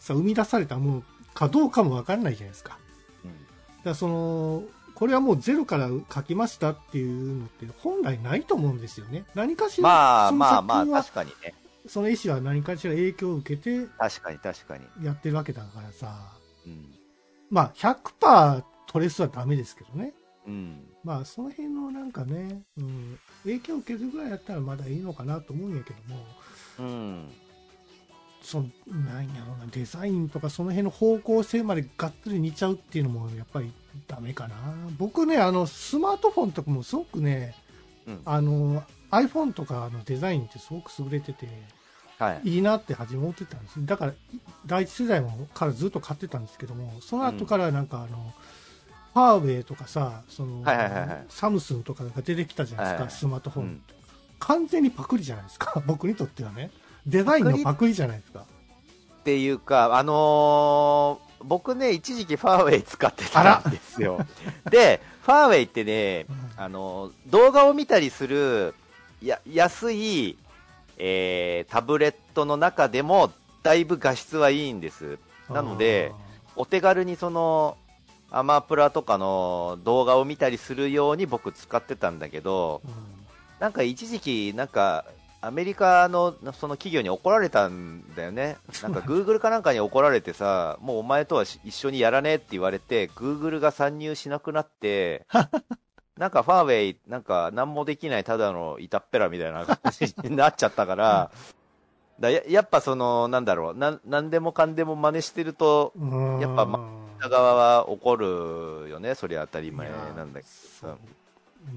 [0.02, 2.78] さ生み出されたものかどうかも分かんないじゃないですか
[3.24, 3.40] うんだか
[3.84, 11.54] らそのこれはもうゼロから書きましたっていうのって本来ないと思うんですよね何かしらまあまあまあ、確かにね。
[11.86, 14.84] その絵師は何かしら影響を受けて確かに確かに。
[15.04, 16.32] やってるわけだからさ
[16.66, 16.94] うん。
[17.50, 20.12] まあ100%トレスはダメですけどね
[20.46, 20.84] うん。
[21.02, 26.26] まあその辺のなんかね、うん、影響を受けるぐらいやったらまだいいのかなと思うんやけども
[26.78, 27.28] うん。
[28.42, 33.72] そのなんやろうなデザインとかその辺の方向性までがっつり似ちゃうっていうのもやっぱり
[34.06, 34.56] ダメかな。
[34.98, 37.54] 僕ねあのスマートフォンとかもすごくね
[38.06, 38.20] うん。
[38.24, 41.46] あの iPhone とかのデザインってすごく優れてて
[42.18, 42.48] はい。
[42.50, 43.84] いいなって初め思ってたんです。
[43.86, 44.14] だから
[44.66, 48.32] 第一世代もからずっと買ってたんですけどもその後からなんかあの、
[49.14, 51.24] ファーウェイとかさその、はいはいはいはい。
[51.28, 53.82] サムスンとかが出てきたじゃないですか、はいはいスマートフォン、うん。
[54.38, 56.70] 完全にパクリじゃないですか 僕にとってはね
[57.06, 58.40] デザインのパクリじゃないですか。
[58.40, 64.24] っていうか、あのー僕ね、一時期ファーウェイ使ってたんですよ。
[64.70, 68.74] で、ファーウェイってね、あのー動画を見たりする
[69.20, 70.38] や安い、
[70.98, 73.32] えータブレットの中でも、
[73.64, 75.18] だいぶ画質はいいんです。
[75.50, 76.12] なので、
[76.54, 77.76] お手軽にその、
[78.30, 82.92] アマプラとかの動画を見たりするように僕使ってたんだけど、うん。
[83.58, 85.04] なんか一時期、なんか、
[85.44, 88.56] アメリカのその企業に怒られたんだよね。
[88.80, 95.26] なんか Google かなんかに怒られてさ、もうお前とはし一緒にやらねえって言われて、Google が参入しなくなって、
[96.16, 101.32] なんかファーウェイ、なんか何もできないただのいたっぺらみたいな感じになっちゃったから、
[102.20, 106.38] だややっぱその、なんだろう、なんなんでもかんでも真似してると、うん。
[106.38, 106.68] やっぱ
[107.18, 110.98] 北側は怒るよね、それ当たり前なんだけどそう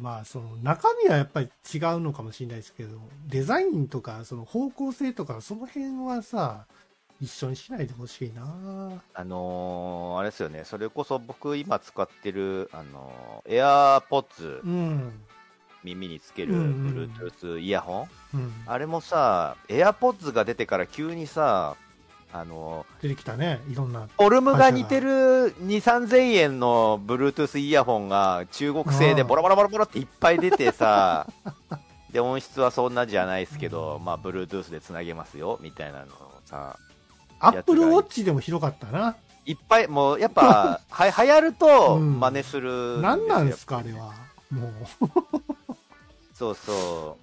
[0.02, 6.65] まあその中身はやっぱり違うのかもしれないですけどデザインとかその方向性とかその辺はさ
[7.21, 9.02] 一緒にしないでほしいな。
[9.13, 15.13] あのーあれですよね、それこそ僕今使ってる、あのー、AirPods うん。
[15.84, 18.54] 耳につける Bluetooth イヤホン、うん。
[18.65, 21.78] あれもさ、AirPods が出てから急にさ、
[22.38, 24.02] あの出てきたねいろんな。
[24.02, 29.28] ーフォルムが似てる2、3000円の Bluetooth イヤホンが中国製でうん。
[29.28, 31.28] ボロボロボロボロっていっぱい出てさ、
[32.12, 36.78] で、音質はそんなじゃないですけど、まあ、Bluetooth でつなげますよ、みたいなのをさ、
[37.39, 39.15] アップルウォッチでも広かったな。
[39.45, 42.19] いっぱい、もうやっぱ、 は流行るとうん。
[42.19, 44.13] 真似するんですよ何なんですかあれは。
[44.50, 44.74] もう。
[46.36, 47.17] そうそ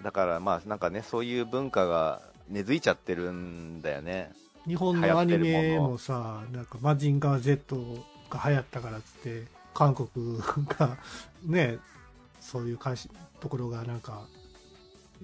[0.00, 0.02] う。
[0.04, 2.20] だからまあなんかね、そういう文化が
[2.50, 4.32] 根付いちゃってるんだよね。
[4.70, 7.76] 日本のアニメもさなんかマジンガー Z
[8.30, 10.08] が流行ったからっつって韓国
[10.78, 10.96] が
[11.44, 11.78] ね
[12.40, 13.08] そういう関し
[13.40, 14.22] ところがなんか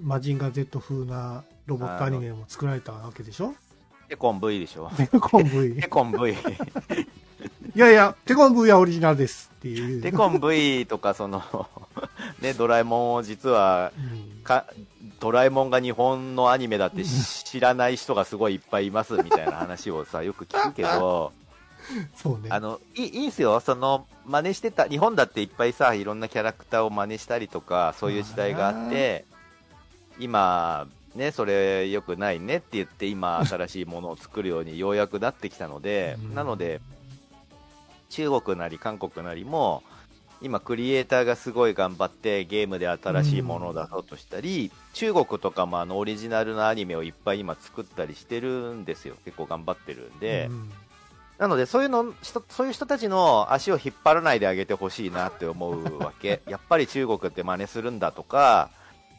[0.02, 3.54] マジンガー Z 風なロボットアニメも作られたわけでしょ？
[4.09, 4.90] テコン V でしょ。
[4.96, 6.18] テコン V テコン V。
[7.74, 11.42] いやいやテコン V はオリジナルですっていうテコン V とかその、
[12.40, 14.00] ね、ドラえもんを実は、う
[14.40, 14.66] んか、
[15.20, 21.33] ドラえもんが日本のアニメだって知らない人がすごいいっぱいいますみたいな話をさ、よく聞くけど、
[22.14, 22.48] そうね。
[22.50, 23.61] あの、いいいいんすよ。
[23.61, 29.24] その、真似してた、日本だっていっぱいさ、いろんなキャラクターを真似したりとか、そういう時代があって、
[30.18, 36.35] 今、ね、それ良くないねって言って、今、新しいものを作るようにようやくなってきたのでう、ん。
[36.35, 36.81] なので、
[38.11, 39.83] 中国なり韓国なりも、
[40.42, 49.16] 今、クリエイターがすごい頑張ってゲームで新しいものを出そうとしたり、中国とかもあのオリジナルのアニメをいっぱい今作ったりしてるんですよ。
[49.25, 50.46] 結構頑張ってるんで。
[50.51, 50.70] うん
[51.38, 56.40] なので、そういうの、人そういう人たちの足を引っ張らないであげてほしいなって思うわけ。
[56.49, 58.70] やっぱり中国って真似するんだとか、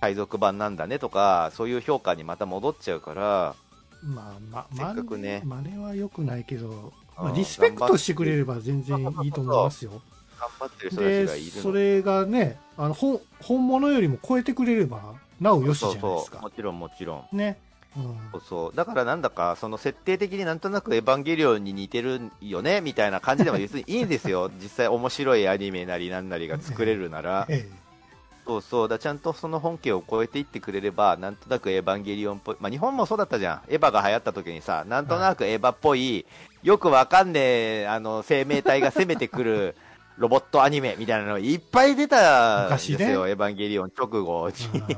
[0.02, 3.56] 海賊版なんだねとか、そういう評価にまた戻っちゃうから、
[4.04, 10.02] まあまあせっかくね真似は良くないけど、まあ、うんリスペクトしてくれれば全然いいと思いますよ
[10.40, 17.38] 頑張ってる人たちがいでるのそれがねあの本本物よりも超えてくれればなおよしじゃないですそうそうかもちろんもちろん。
[17.38, 17.58] ね、
[17.96, 18.76] うんそうそう。
[18.76, 24.52] だからなんだか、その設定的になんとなくエヴァンゲリオンに似てるよね、みたいな感じでも別にいいんですよ。
[24.62, 27.46] 実際面白いアニメなりなんなりが作れるなら。
[27.50, 27.68] え
[28.46, 28.88] そうそう。
[28.88, 32.58] だちゃんとその本家を超えていってくれれば、なんとなくエヴァンゲリオンっぽい。
[32.62, 33.62] まあ日本もそうだったじゃん。
[33.68, 36.26] エヴァが流行った時にさ、なんとなくエヴァっぽい、
[36.64, 37.40] よくわかんね
[37.82, 39.76] え、あの、生命体が攻めてくる
[40.18, 42.98] ロボットアニメみたいなのいっぱい出たんですよ。
[42.98, 44.56] 昔ねエヴァンゲリオン直後に。
[44.90, 44.98] えや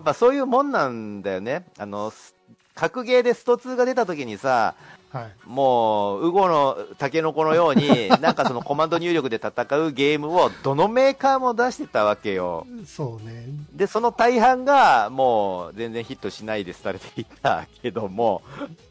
[0.00, 1.66] っぱそういうもんなんだよね。
[1.78, 2.34] あの、す
[2.74, 4.74] 格ゲーでスト2が出た時にさ、
[5.14, 5.32] はい。
[5.46, 12.66] もう、ウゴのタケノコのように、 なんかそのコマンド入力で戦うゲームをどのメーカーも出してたわけよ。
[12.84, 13.46] そうね。
[13.72, 18.42] で、その大半がもう全然ヒットしないで廃れていたけども、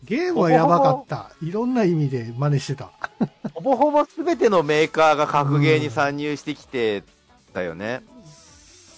[0.05, 1.31] ゲームはやばかった。
[1.41, 2.91] いろんな意味で真似してた。
[3.53, 7.03] ほぼほぼ全てのメーカーが格ゲーに参入してきて
[7.53, 8.01] たよね。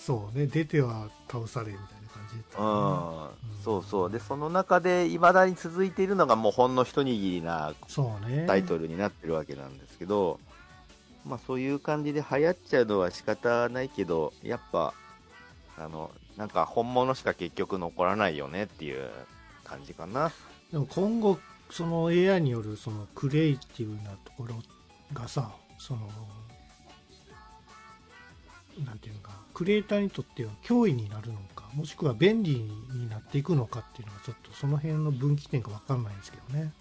[0.06, 0.46] そうね。
[0.46, 3.45] 出ては倒されみたいな感じだったうねん。
[3.66, 4.12] そうそう。
[4.12, 10.40] で、その中で未だに続いているのがもうほんの一握りなそうねタイトルになってるわけなんですけど、
[11.26, 14.94] まあそういう感じで流行っちゃうのは仕方ないけど、やっぱ、
[15.80, 19.10] あの、なんか本物しか結局残らないよねっていう
[19.64, 20.32] 感じかな。
[20.72, 21.40] でも今後
[21.72, 24.56] その AI によるそのクリエイティブなところ
[25.14, 26.08] がさその
[28.86, 32.58] なんていうのかクリエイターにとっては脅威になるのかもしくは便利
[32.94, 36.74] になっていくのかっていうのはちょっとその辺の分岐点が分かんないんですけどね。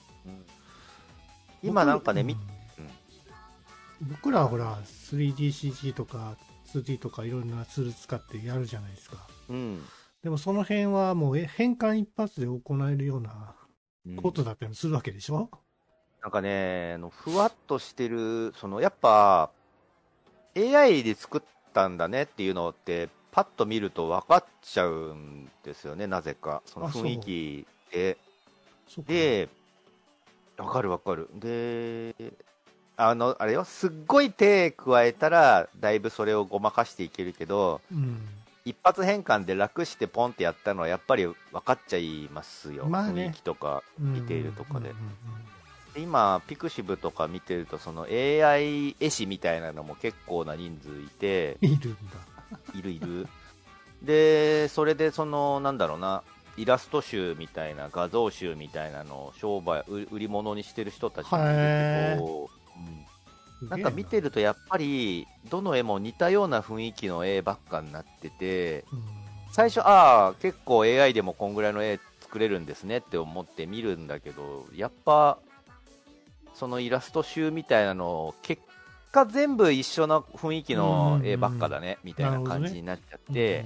[1.63, 2.37] 今なんかね、うん。
[4.03, 6.37] 僕らはほら 3DCG とか
[6.73, 9.27] 2D とかいろんなツール使ってやるじゃないですか。
[9.49, 9.81] うん。
[10.25, 13.55] でもその辺はもうえ変換一発で行えるような
[14.07, 14.17] うん。
[14.17, 15.49] ことだったりするわけでしょ、
[16.21, 19.51] なんかね、あのふわっとしてる、そのやっぱ
[20.57, 21.41] AI で作っ
[21.75, 26.63] たんだねっていうのって、パッと見ると分かっちゃうんですよね、なぜか。
[26.65, 28.17] その雰囲気で。
[29.07, 29.49] で、
[30.57, 31.29] わかるわかる。
[31.35, 32.15] で、
[32.97, 38.19] あの、あれよ、すっごい手加えたら、だいぶそれをごまかしていけるけど、うん。
[38.65, 42.87] 一発変換で楽してポンってやったのは、やっぱり分かっちゃいますよ。
[42.87, 45.64] まあね雰囲気とか、うん見ているとかでうんうんで
[45.97, 51.99] 今、ピクシブとか見てると、その AI 絵師みたいなのも結構な人数いて、うんいるんだ。
[52.75, 53.27] いるいる。
[54.03, 56.23] で、それでその、なんだろうな、
[56.57, 63.05] イラスト集みたいな、画像集みたいなのを商売、売売り物にしてる人たちもいるけど、うん
[63.69, 69.25] なんか見てるとやっぱり、どの絵も似たような雰囲気の絵ばっかになってて、うん
[69.55, 75.39] 最初、ああ、結構 AI でもこんぐらいの絵作れるんですねって思って見るんだけど、やっぱ、
[76.55, 78.63] そのイラスト集みたいなの、結
[79.13, 83.65] 果全部一緒な雰囲気の絵ばっかだね、みたいな感じになっちゃって、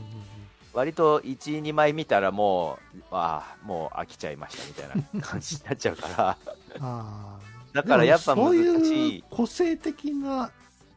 [0.72, 6.38] 割と1、2枚見たらもう、ああ、もう飽きちゃいましたみたいな感じになっちゃうから、
[7.72, 9.16] だからやっぱ難でもそうしい。
[9.16, 10.50] いう個性的な、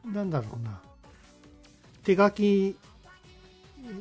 [0.06, 0.80] なんだろうな、
[2.04, 2.78] 手書き、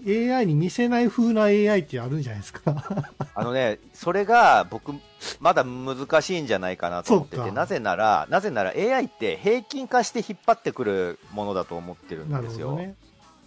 [0.06, 2.62] AI に見せない風な AI ってあるんじゃないですか？
[3.34, 4.92] あのね、それが僕、
[5.40, 12.70] まだ難しいんじゃないかなと思ってて、なぜなら、なぜなら AI って平均化して引っ張ってくるものだと思ってるんですよ。
[12.70, 12.94] ほどね。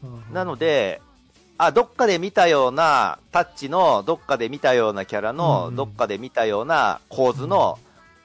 [0.04, 1.02] うんなの、で、
[1.58, 7.80] あ、どっかで見たようなタッチの、どっかで見たようなキャラの、うんどっかで見たような構図の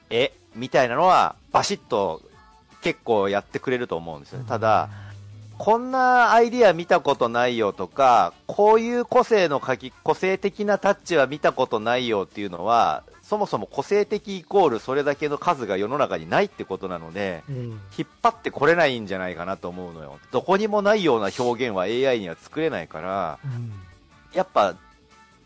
[0.09, 2.21] 絵みたいなのは、バシッと
[2.81, 4.45] 結構やってくれると思うんですよね。
[4.49, 4.89] ただ、、
[5.59, 17.57] こんなアイディア見たことないよとか、こういう個性の書き、個性的なタッチは見たことないよっていうのは、そもそも個性的イコールそれだけの数が世の中にないってことなので、うん、
[17.95, 20.17] 引っ張ってこれないんじゃないかなと思うのよ。
[20.31, 23.71] どこにもないような表現は AI には作れないから、うん
[24.33, 24.75] やっぱ、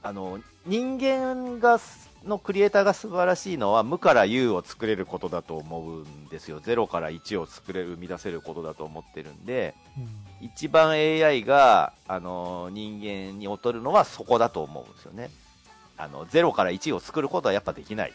[0.03, 6.61] あの、人間がす、のクリエイターが素晴らしいのは無から有を作れることだと思うんですよ。
[6.61, 10.07] 0から1を作れる、生み出せることだと思ってるんで、うん
[10.43, 15.29] 一番 AI が、あの、人間に劣るのはそこだと思うんですよね。
[15.95, 18.13] あの、0から1を作ることはやっぱできない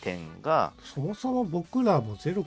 [0.00, 2.44] 点が、そもそも僕らもゼロ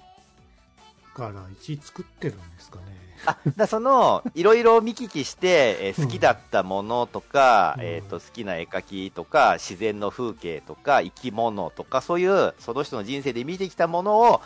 [1.14, 3.05] から1作ってるんですかね。
[3.26, 14.42] あ、だその、いろいろ見聞きして、えー好きだったものとか、うんえっ、と、好きな絵描きとか、自然の風景とか、生き物とか、そういう、その人の人生で見てきたものを、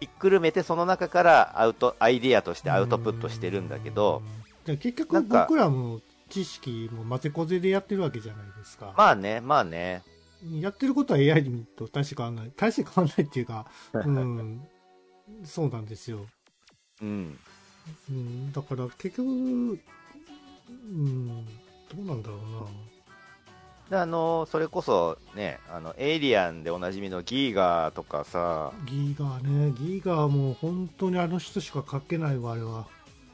[0.00, 4.22] ひっくるめて、その中からアウト、アイディアとしてアウトプットしてるんだけど、
[4.66, 4.76] うん。
[4.76, 8.94] で結局僕らも知識も混ぜこぜでやってるわけじゃないですか。
[8.96, 10.02] まあね、まあね、
[10.60, 11.44] やってることは AI
[11.76, 12.52] と大して変わらない。
[12.56, 14.68] 大して変わらないっていうか、 うん、
[15.44, 16.26] そうなんですよ。
[17.00, 17.38] うん。
[18.10, 19.26] うん、だから結局、う
[20.92, 22.40] ん、どうなんだろうな。
[23.90, 32.86] であの、それこそね、あの、エイリアンでおなじみのギーガーとかさ、ギガね、ギガはもう本当にあの人しか書けないわ、あれは。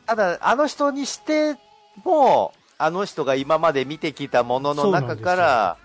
[0.07, 1.57] ただ、あの人にして
[2.05, 5.77] も、あの人が今まで見てきたものの中から、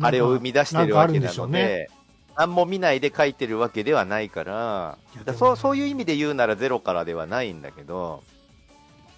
[0.00, 1.88] あれを生み出してるわけなので、
[2.36, 8.22] 何も見ないで書いてるわけではないから、だそうそういう意味で言うならゼロからではないんだけど、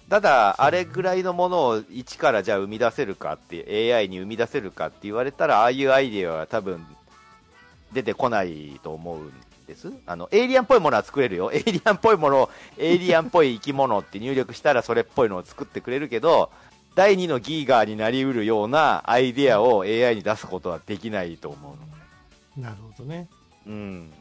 [0.09, 6.83] ただ、あれぐらいのものを一からじゃあ生み出せるかって、AI に生み出せるかって言われたら、ああいうアイデアは多分
[7.93, 9.31] 出てこないと思うん
[9.67, 9.91] です。
[10.07, 11.51] あの、エイリアンっぽいものは作れるよ。
[11.53, 16.49] エイリアンっぽいものを、エイリアンっぽい生き物って入力したらそれっぽいのを作ってくれるけど、
[16.95, 21.98] 第2のギーガーになりうるようなアイデアを AI に出すことはできないと思うの。
[22.57, 23.29] なるほどね。
[23.65, 23.73] うん。
[23.73, 24.13] うん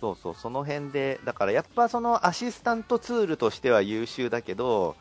[0.00, 4.96] そうそう、その辺で、だからやっぱそのアシスタントツールとしては優秀だけど、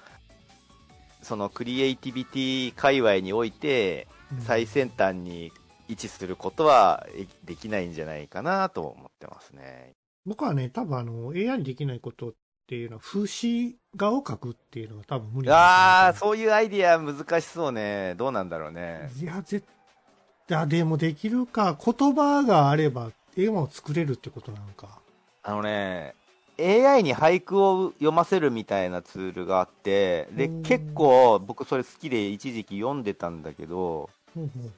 [1.22, 4.08] そのクリエイティビティ界隈において、
[4.40, 5.52] 最先端に
[5.88, 9.94] 位置することはえできないんじゃないかなと思ってますね。
[10.26, 12.34] 僕はね、多分あの、AI にできないことっ
[12.68, 16.14] ていうのは、風刺画を描くっていうのが多分無理ああ、う。
[16.16, 18.16] そういうアイディア難しそうね。
[18.16, 19.10] どうなんだろうね。
[19.22, 19.66] いや、絶
[20.48, 21.78] 対、でもできるか。
[21.84, 25.00] 言葉があれば、絵を作れるってことなのか。
[25.44, 26.16] あのね、
[26.60, 34.72] AI に俳句を読ませるみたいなツールがあって、で、うん結構僕それ好きで一時期読んでたんだけど、ほうほうほう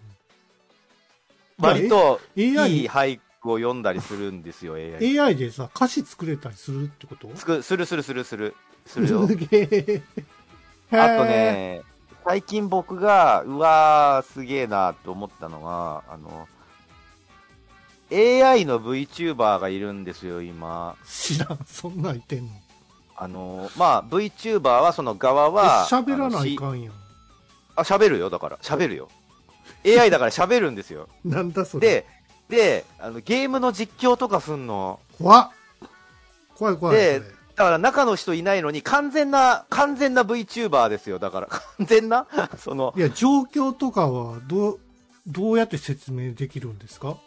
[1.61, 2.53] 割とえいい
[2.87, 5.19] 俳句を読んだりするんですよ、AI。
[5.19, 7.29] AI でさ、歌詞作れたりするってこと？
[7.35, 8.55] するするするする。
[8.85, 9.07] する。
[10.91, 11.81] あとね、
[12.29, 16.47] 最近僕が、うわー、すげえなと思ったのが、あの、
[18.11, 20.95] AI の VTuber がいるんですよ、今。
[21.07, 22.51] 知らん、そんなん言ってんの。
[23.15, 26.93] あの、まあ、VTuber はその側は、え喋らないかんやん。
[27.75, 28.57] あ、喋るよ、だから。
[28.57, 29.09] 喋るよ。
[29.83, 31.09] AI だから喋るんですよ。
[31.25, 31.87] なんだそれ。
[31.87, 32.05] で、
[32.47, 34.99] で、あの、ゲームの実況とかすんの。
[35.17, 35.51] 怖っ
[36.53, 36.95] 怖い怖い。
[36.95, 41.19] でだから中の人いないのに完全な、完全な VTuber ですよ。
[41.19, 42.25] だから、完全な？
[42.57, 44.79] その、いや、状況とかは、どう、
[45.27, 47.17] どうやって説明できるんですか？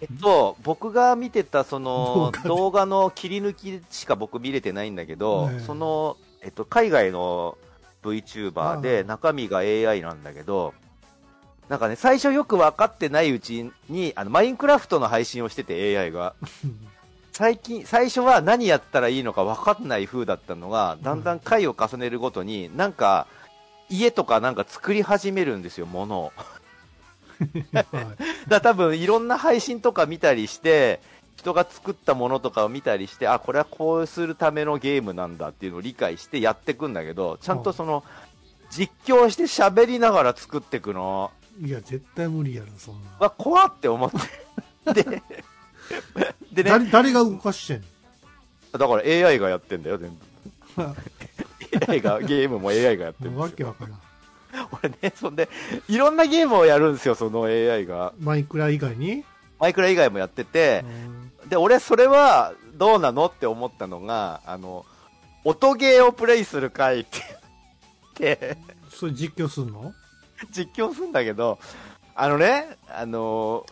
[0.00, 5.60] えっと、僕が見てたその動画の切り抜きしか僕見れてないんだけど、ええ。
[5.60, 7.58] その、えっと、海外の
[8.02, 10.72] VTuber あで中身が AI なんだけど、
[11.68, 16.34] なんかね、最初よく分かってないうちに、あの、マインクラフトの配信をしてて AI が。
[17.42, 23.26] 最近、最初は何やったらいいのか分かんない風だったのが、だんだん回を重ねるごとに、なんか、
[23.90, 26.32] 家とかなんか作り始めるんですよ、物を。
[26.36, 26.44] は
[27.42, 31.00] いだ多分いろんな配信とか見たりして、
[31.34, 38.04] 人が作ったものとかを見たりして、あ、これはこうするためのゲームなんだっていうのを理解してやっていくんだけど、ちゃんとその、
[38.70, 43.10] 実況して喋りながら作っていくのいや、絶対無理やろ、そんな。
[43.18, 44.18] は怖って思って。
[44.94, 45.22] で、
[46.52, 47.80] でね、誰、誰が動かしてん
[48.72, 48.78] の？
[48.78, 50.10] だから AI がやってんだよ、全
[50.76, 50.82] 部。
[51.92, 53.74] AI が、ゲームも AI がやってるんわですよ。
[53.76, 53.96] けわか
[54.52, 54.68] らん。
[54.82, 55.48] 俺ね、そんで、
[55.88, 58.12] いろんなゲームをやるんですよ、その AI が。
[58.20, 59.24] マイクラ以外に？
[59.58, 61.08] マイクラ以外もやってて、う
[61.46, 64.86] んで、俺それはどうなのって思ったのが、あの、
[65.44, 67.18] 音ゲーをプレイする回って
[68.18, 68.56] 言って、
[68.90, 69.92] それ実況すんの？
[70.50, 71.58] 実況するんだけど、
[72.14, 73.66] あのね、あの、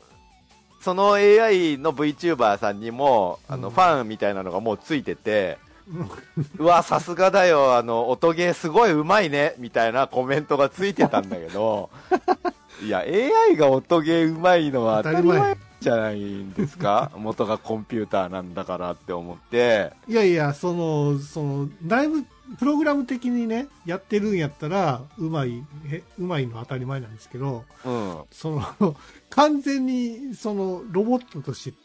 [0.80, 3.74] その AI の VTuber さんにも、あの、うん。
[3.74, 5.58] ファンみたいなのがもうついてて、
[5.92, 6.10] うん。
[6.58, 11.90] うわ、さすがだよ、あの、音ゲーすごいうまいね、みたいなコメントがついてたんだけど、
[12.82, 17.10] いや、AI が音ゲーうまいのは当たり前じゃないんですか？
[17.18, 22.24] 元がコンピューターなんだからって思って、いやいや、その、その、だいぶ、
[22.58, 28.24] プログラム的にね、やってるんやったら、うまい、へうまいのは当たり前なんですけど、うん。
[28.30, 28.96] その、
[29.30, 31.78] 完全に、その、ロボットとして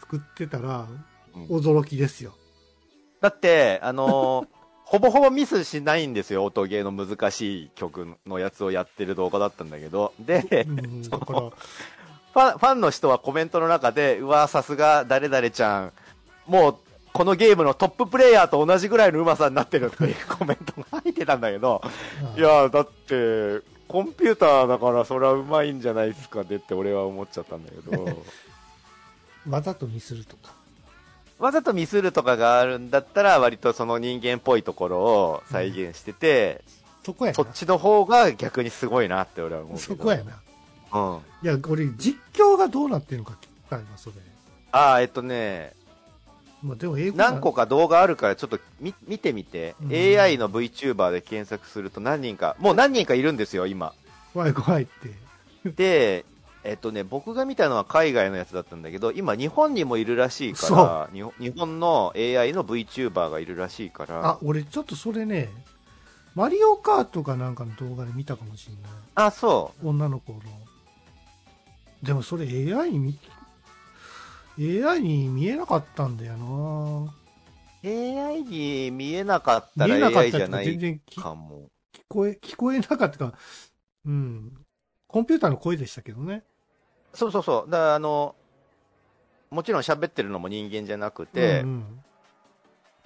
[0.00, 0.86] 作ってたら、
[1.34, 2.34] うん驚きですよ。
[3.20, 4.48] だって、あのー
[4.86, 10.14] ほぼほぼミスしないんですよ、音ゲーの難しい曲のやつをやってる動画だったんだけど。
[10.20, 15.92] でう、ん、だから、ファンファンの人はコメントの中で、うわ、さすが誰々ちゃん、
[16.46, 16.76] もう、
[17.16, 21.80] このゲームのトッププレイヤーと同じぐらいのうまさになってるっていう コメントが入ってたんだけど、
[22.36, 28.22] いや、だって、コンピューターだからそれはうまいんじゃないですかねって俺は思っちゃったんだけど、
[29.48, 30.52] わざとミスるとか。
[31.38, 36.62] わざとミスるとかがあるんだったら、割とその人間っぽいところを再現してて、
[37.02, 37.34] そこやな。
[37.36, 39.78] そっちの方が逆にすごいなって俺は思う。
[39.78, 40.40] そこやな。
[40.92, 41.20] うん。
[41.42, 44.16] いや、俺、実況がどうなってるのか聞きたいな、それ。
[44.72, 45.75] ああ、えっとね、
[46.62, 53.92] まあ、でも英語な何個か動画あるからちょっと見見てみて、うん AI の VTuber で検索すると何人か、もう何人かいるんですよ、今。
[54.32, 54.86] 怖い怖いっ
[55.64, 55.70] て。
[55.70, 56.24] で、
[56.64, 65.48] えっとね、僕が見たのは海外のやつだったんだけど、今日本にもいるらしいから、日本の AI の VTuber がいるらしいから、あ、俺ちょっとそれね、
[66.34, 68.82] マリオカートかなんかの動画で見たかもしれない。
[69.14, 70.40] あ、そ女の子の。
[72.02, 73.18] でもそれ AI に見、
[74.58, 77.26] AI に見えなかったんだよなう。
[77.86, 81.66] AI に見えなかったら AI じゃない全然きかも。
[81.94, 83.34] 聞こえ、聞こえなかったか、
[84.04, 84.52] うん。
[85.06, 86.42] コンピューターの声でしたけどね。
[87.12, 87.70] そうそうそう。
[87.70, 88.34] だからあの、
[89.50, 92.00] もちろん喋ってるのも人間じゃなくて、うん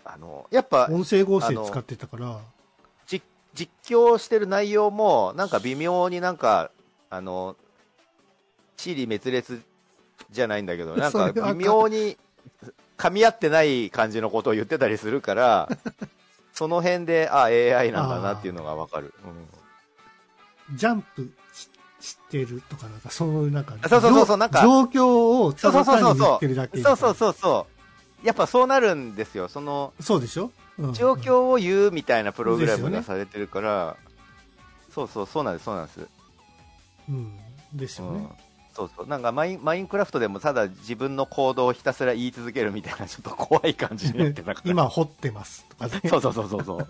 [0.05, 2.41] あの、やっぱうん、音声合成使ってたから、
[3.07, 3.25] 実
[3.55, 6.71] 実況してる内容も、なんか微妙になんか、
[7.11, 7.57] あの、
[8.77, 9.63] 地理滅裂
[10.31, 12.17] じゃないんだけど、 なんか微妙に
[12.97, 15.69] 噛み合ってない感じのことを言ってたりするから、
[16.53, 19.15] その辺で、あ、AI なんだなっていうのがわかる。
[19.25, 19.61] うん
[20.77, 21.69] ジャンプし
[22.01, 27.67] してるとか、なんかそういうなんか、そうそうそうなんか状況をただ単に言ってるだけみたいうなそそうそうそ
[28.23, 28.27] う。
[28.27, 29.49] やっぱそうなるんですよ。
[29.49, 33.97] その、そうでしょ、うん状況を言うみたいなプログラムがされてるから、
[34.95, 36.07] そうそう、そうなんです、そうなんです。
[37.09, 37.39] うん。
[37.75, 38.19] ですよね。
[38.19, 38.50] うん
[38.81, 39.07] そうそう。
[39.07, 46.01] なんかマインマインクラフトでもただ自分の行動をひたすら言い続けるみたいなちょっと怖い感じになってな今掘ってますとかね。
[46.09, 46.89] そうそうそうそうそう。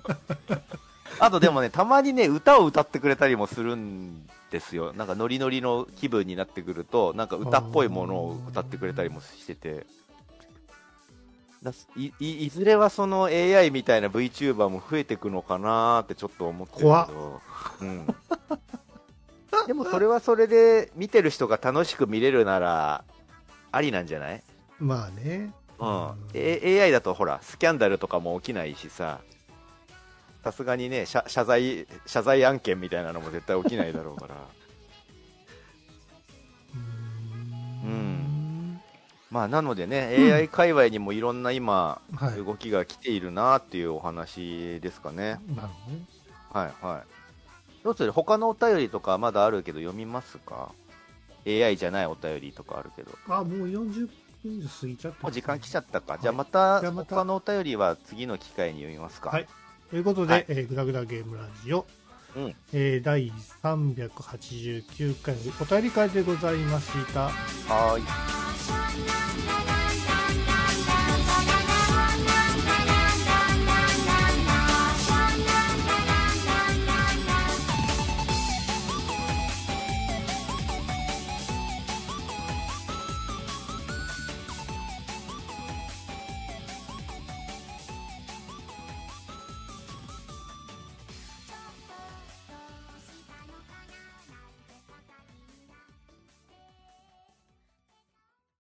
[1.19, 4.93] あとでもねたまにね歌を歌ってくれたりもするんですよ。
[4.93, 9.87] なんかノリノリの気分になってくるとなんか歌っぽいものを歌ってくれたりもしてて。
[11.63, 17.09] だいいいずれはその AI みたいな VTuber も増えていくのかなーってちょっと思ってるけ怖っ。
[17.09, 17.41] ど、
[17.83, 18.07] うん、
[19.67, 23.05] でもそれはそれで見てる人が楽しく見れるなら
[23.73, 24.43] ありなんじゃない？
[24.79, 25.53] まあね。
[25.79, 29.21] うん、A- AI だとほらスキャンダルとかも起きないしさ。
[30.45, 34.35] さすがにね謝謝罪謝罪案件みたいなのも絶対起きないだろうから。
[37.85, 38.81] うーん。
[39.31, 45.41] まあ、なのでね、うん、AI 界隈にもいろんな今、はい、動きが来ているなっていうお話ですかね。
[45.55, 45.97] なるほど。
[45.97, 46.03] ね。
[46.53, 47.03] はいはい。
[47.83, 50.73] どうする他のお便りとかまだあるけど読みますか
[51.47, 53.11] ?AI じゃないお便りとかあるけど。
[53.29, 54.09] あ、もう40
[54.43, 56.13] 分過ぎちゃった、ね、時間来ちゃったか。
[56.13, 59.31] はい、じゃあまた、他のお便りは次の機会に読みますか。
[59.31, 59.47] はい。
[59.91, 61.87] ということで、はい、えー、グダグダゲームラジオ、
[62.37, 67.31] うんえー、第389回お便り会でございました。
[67.73, 67.99] は
[69.27, 69.30] い。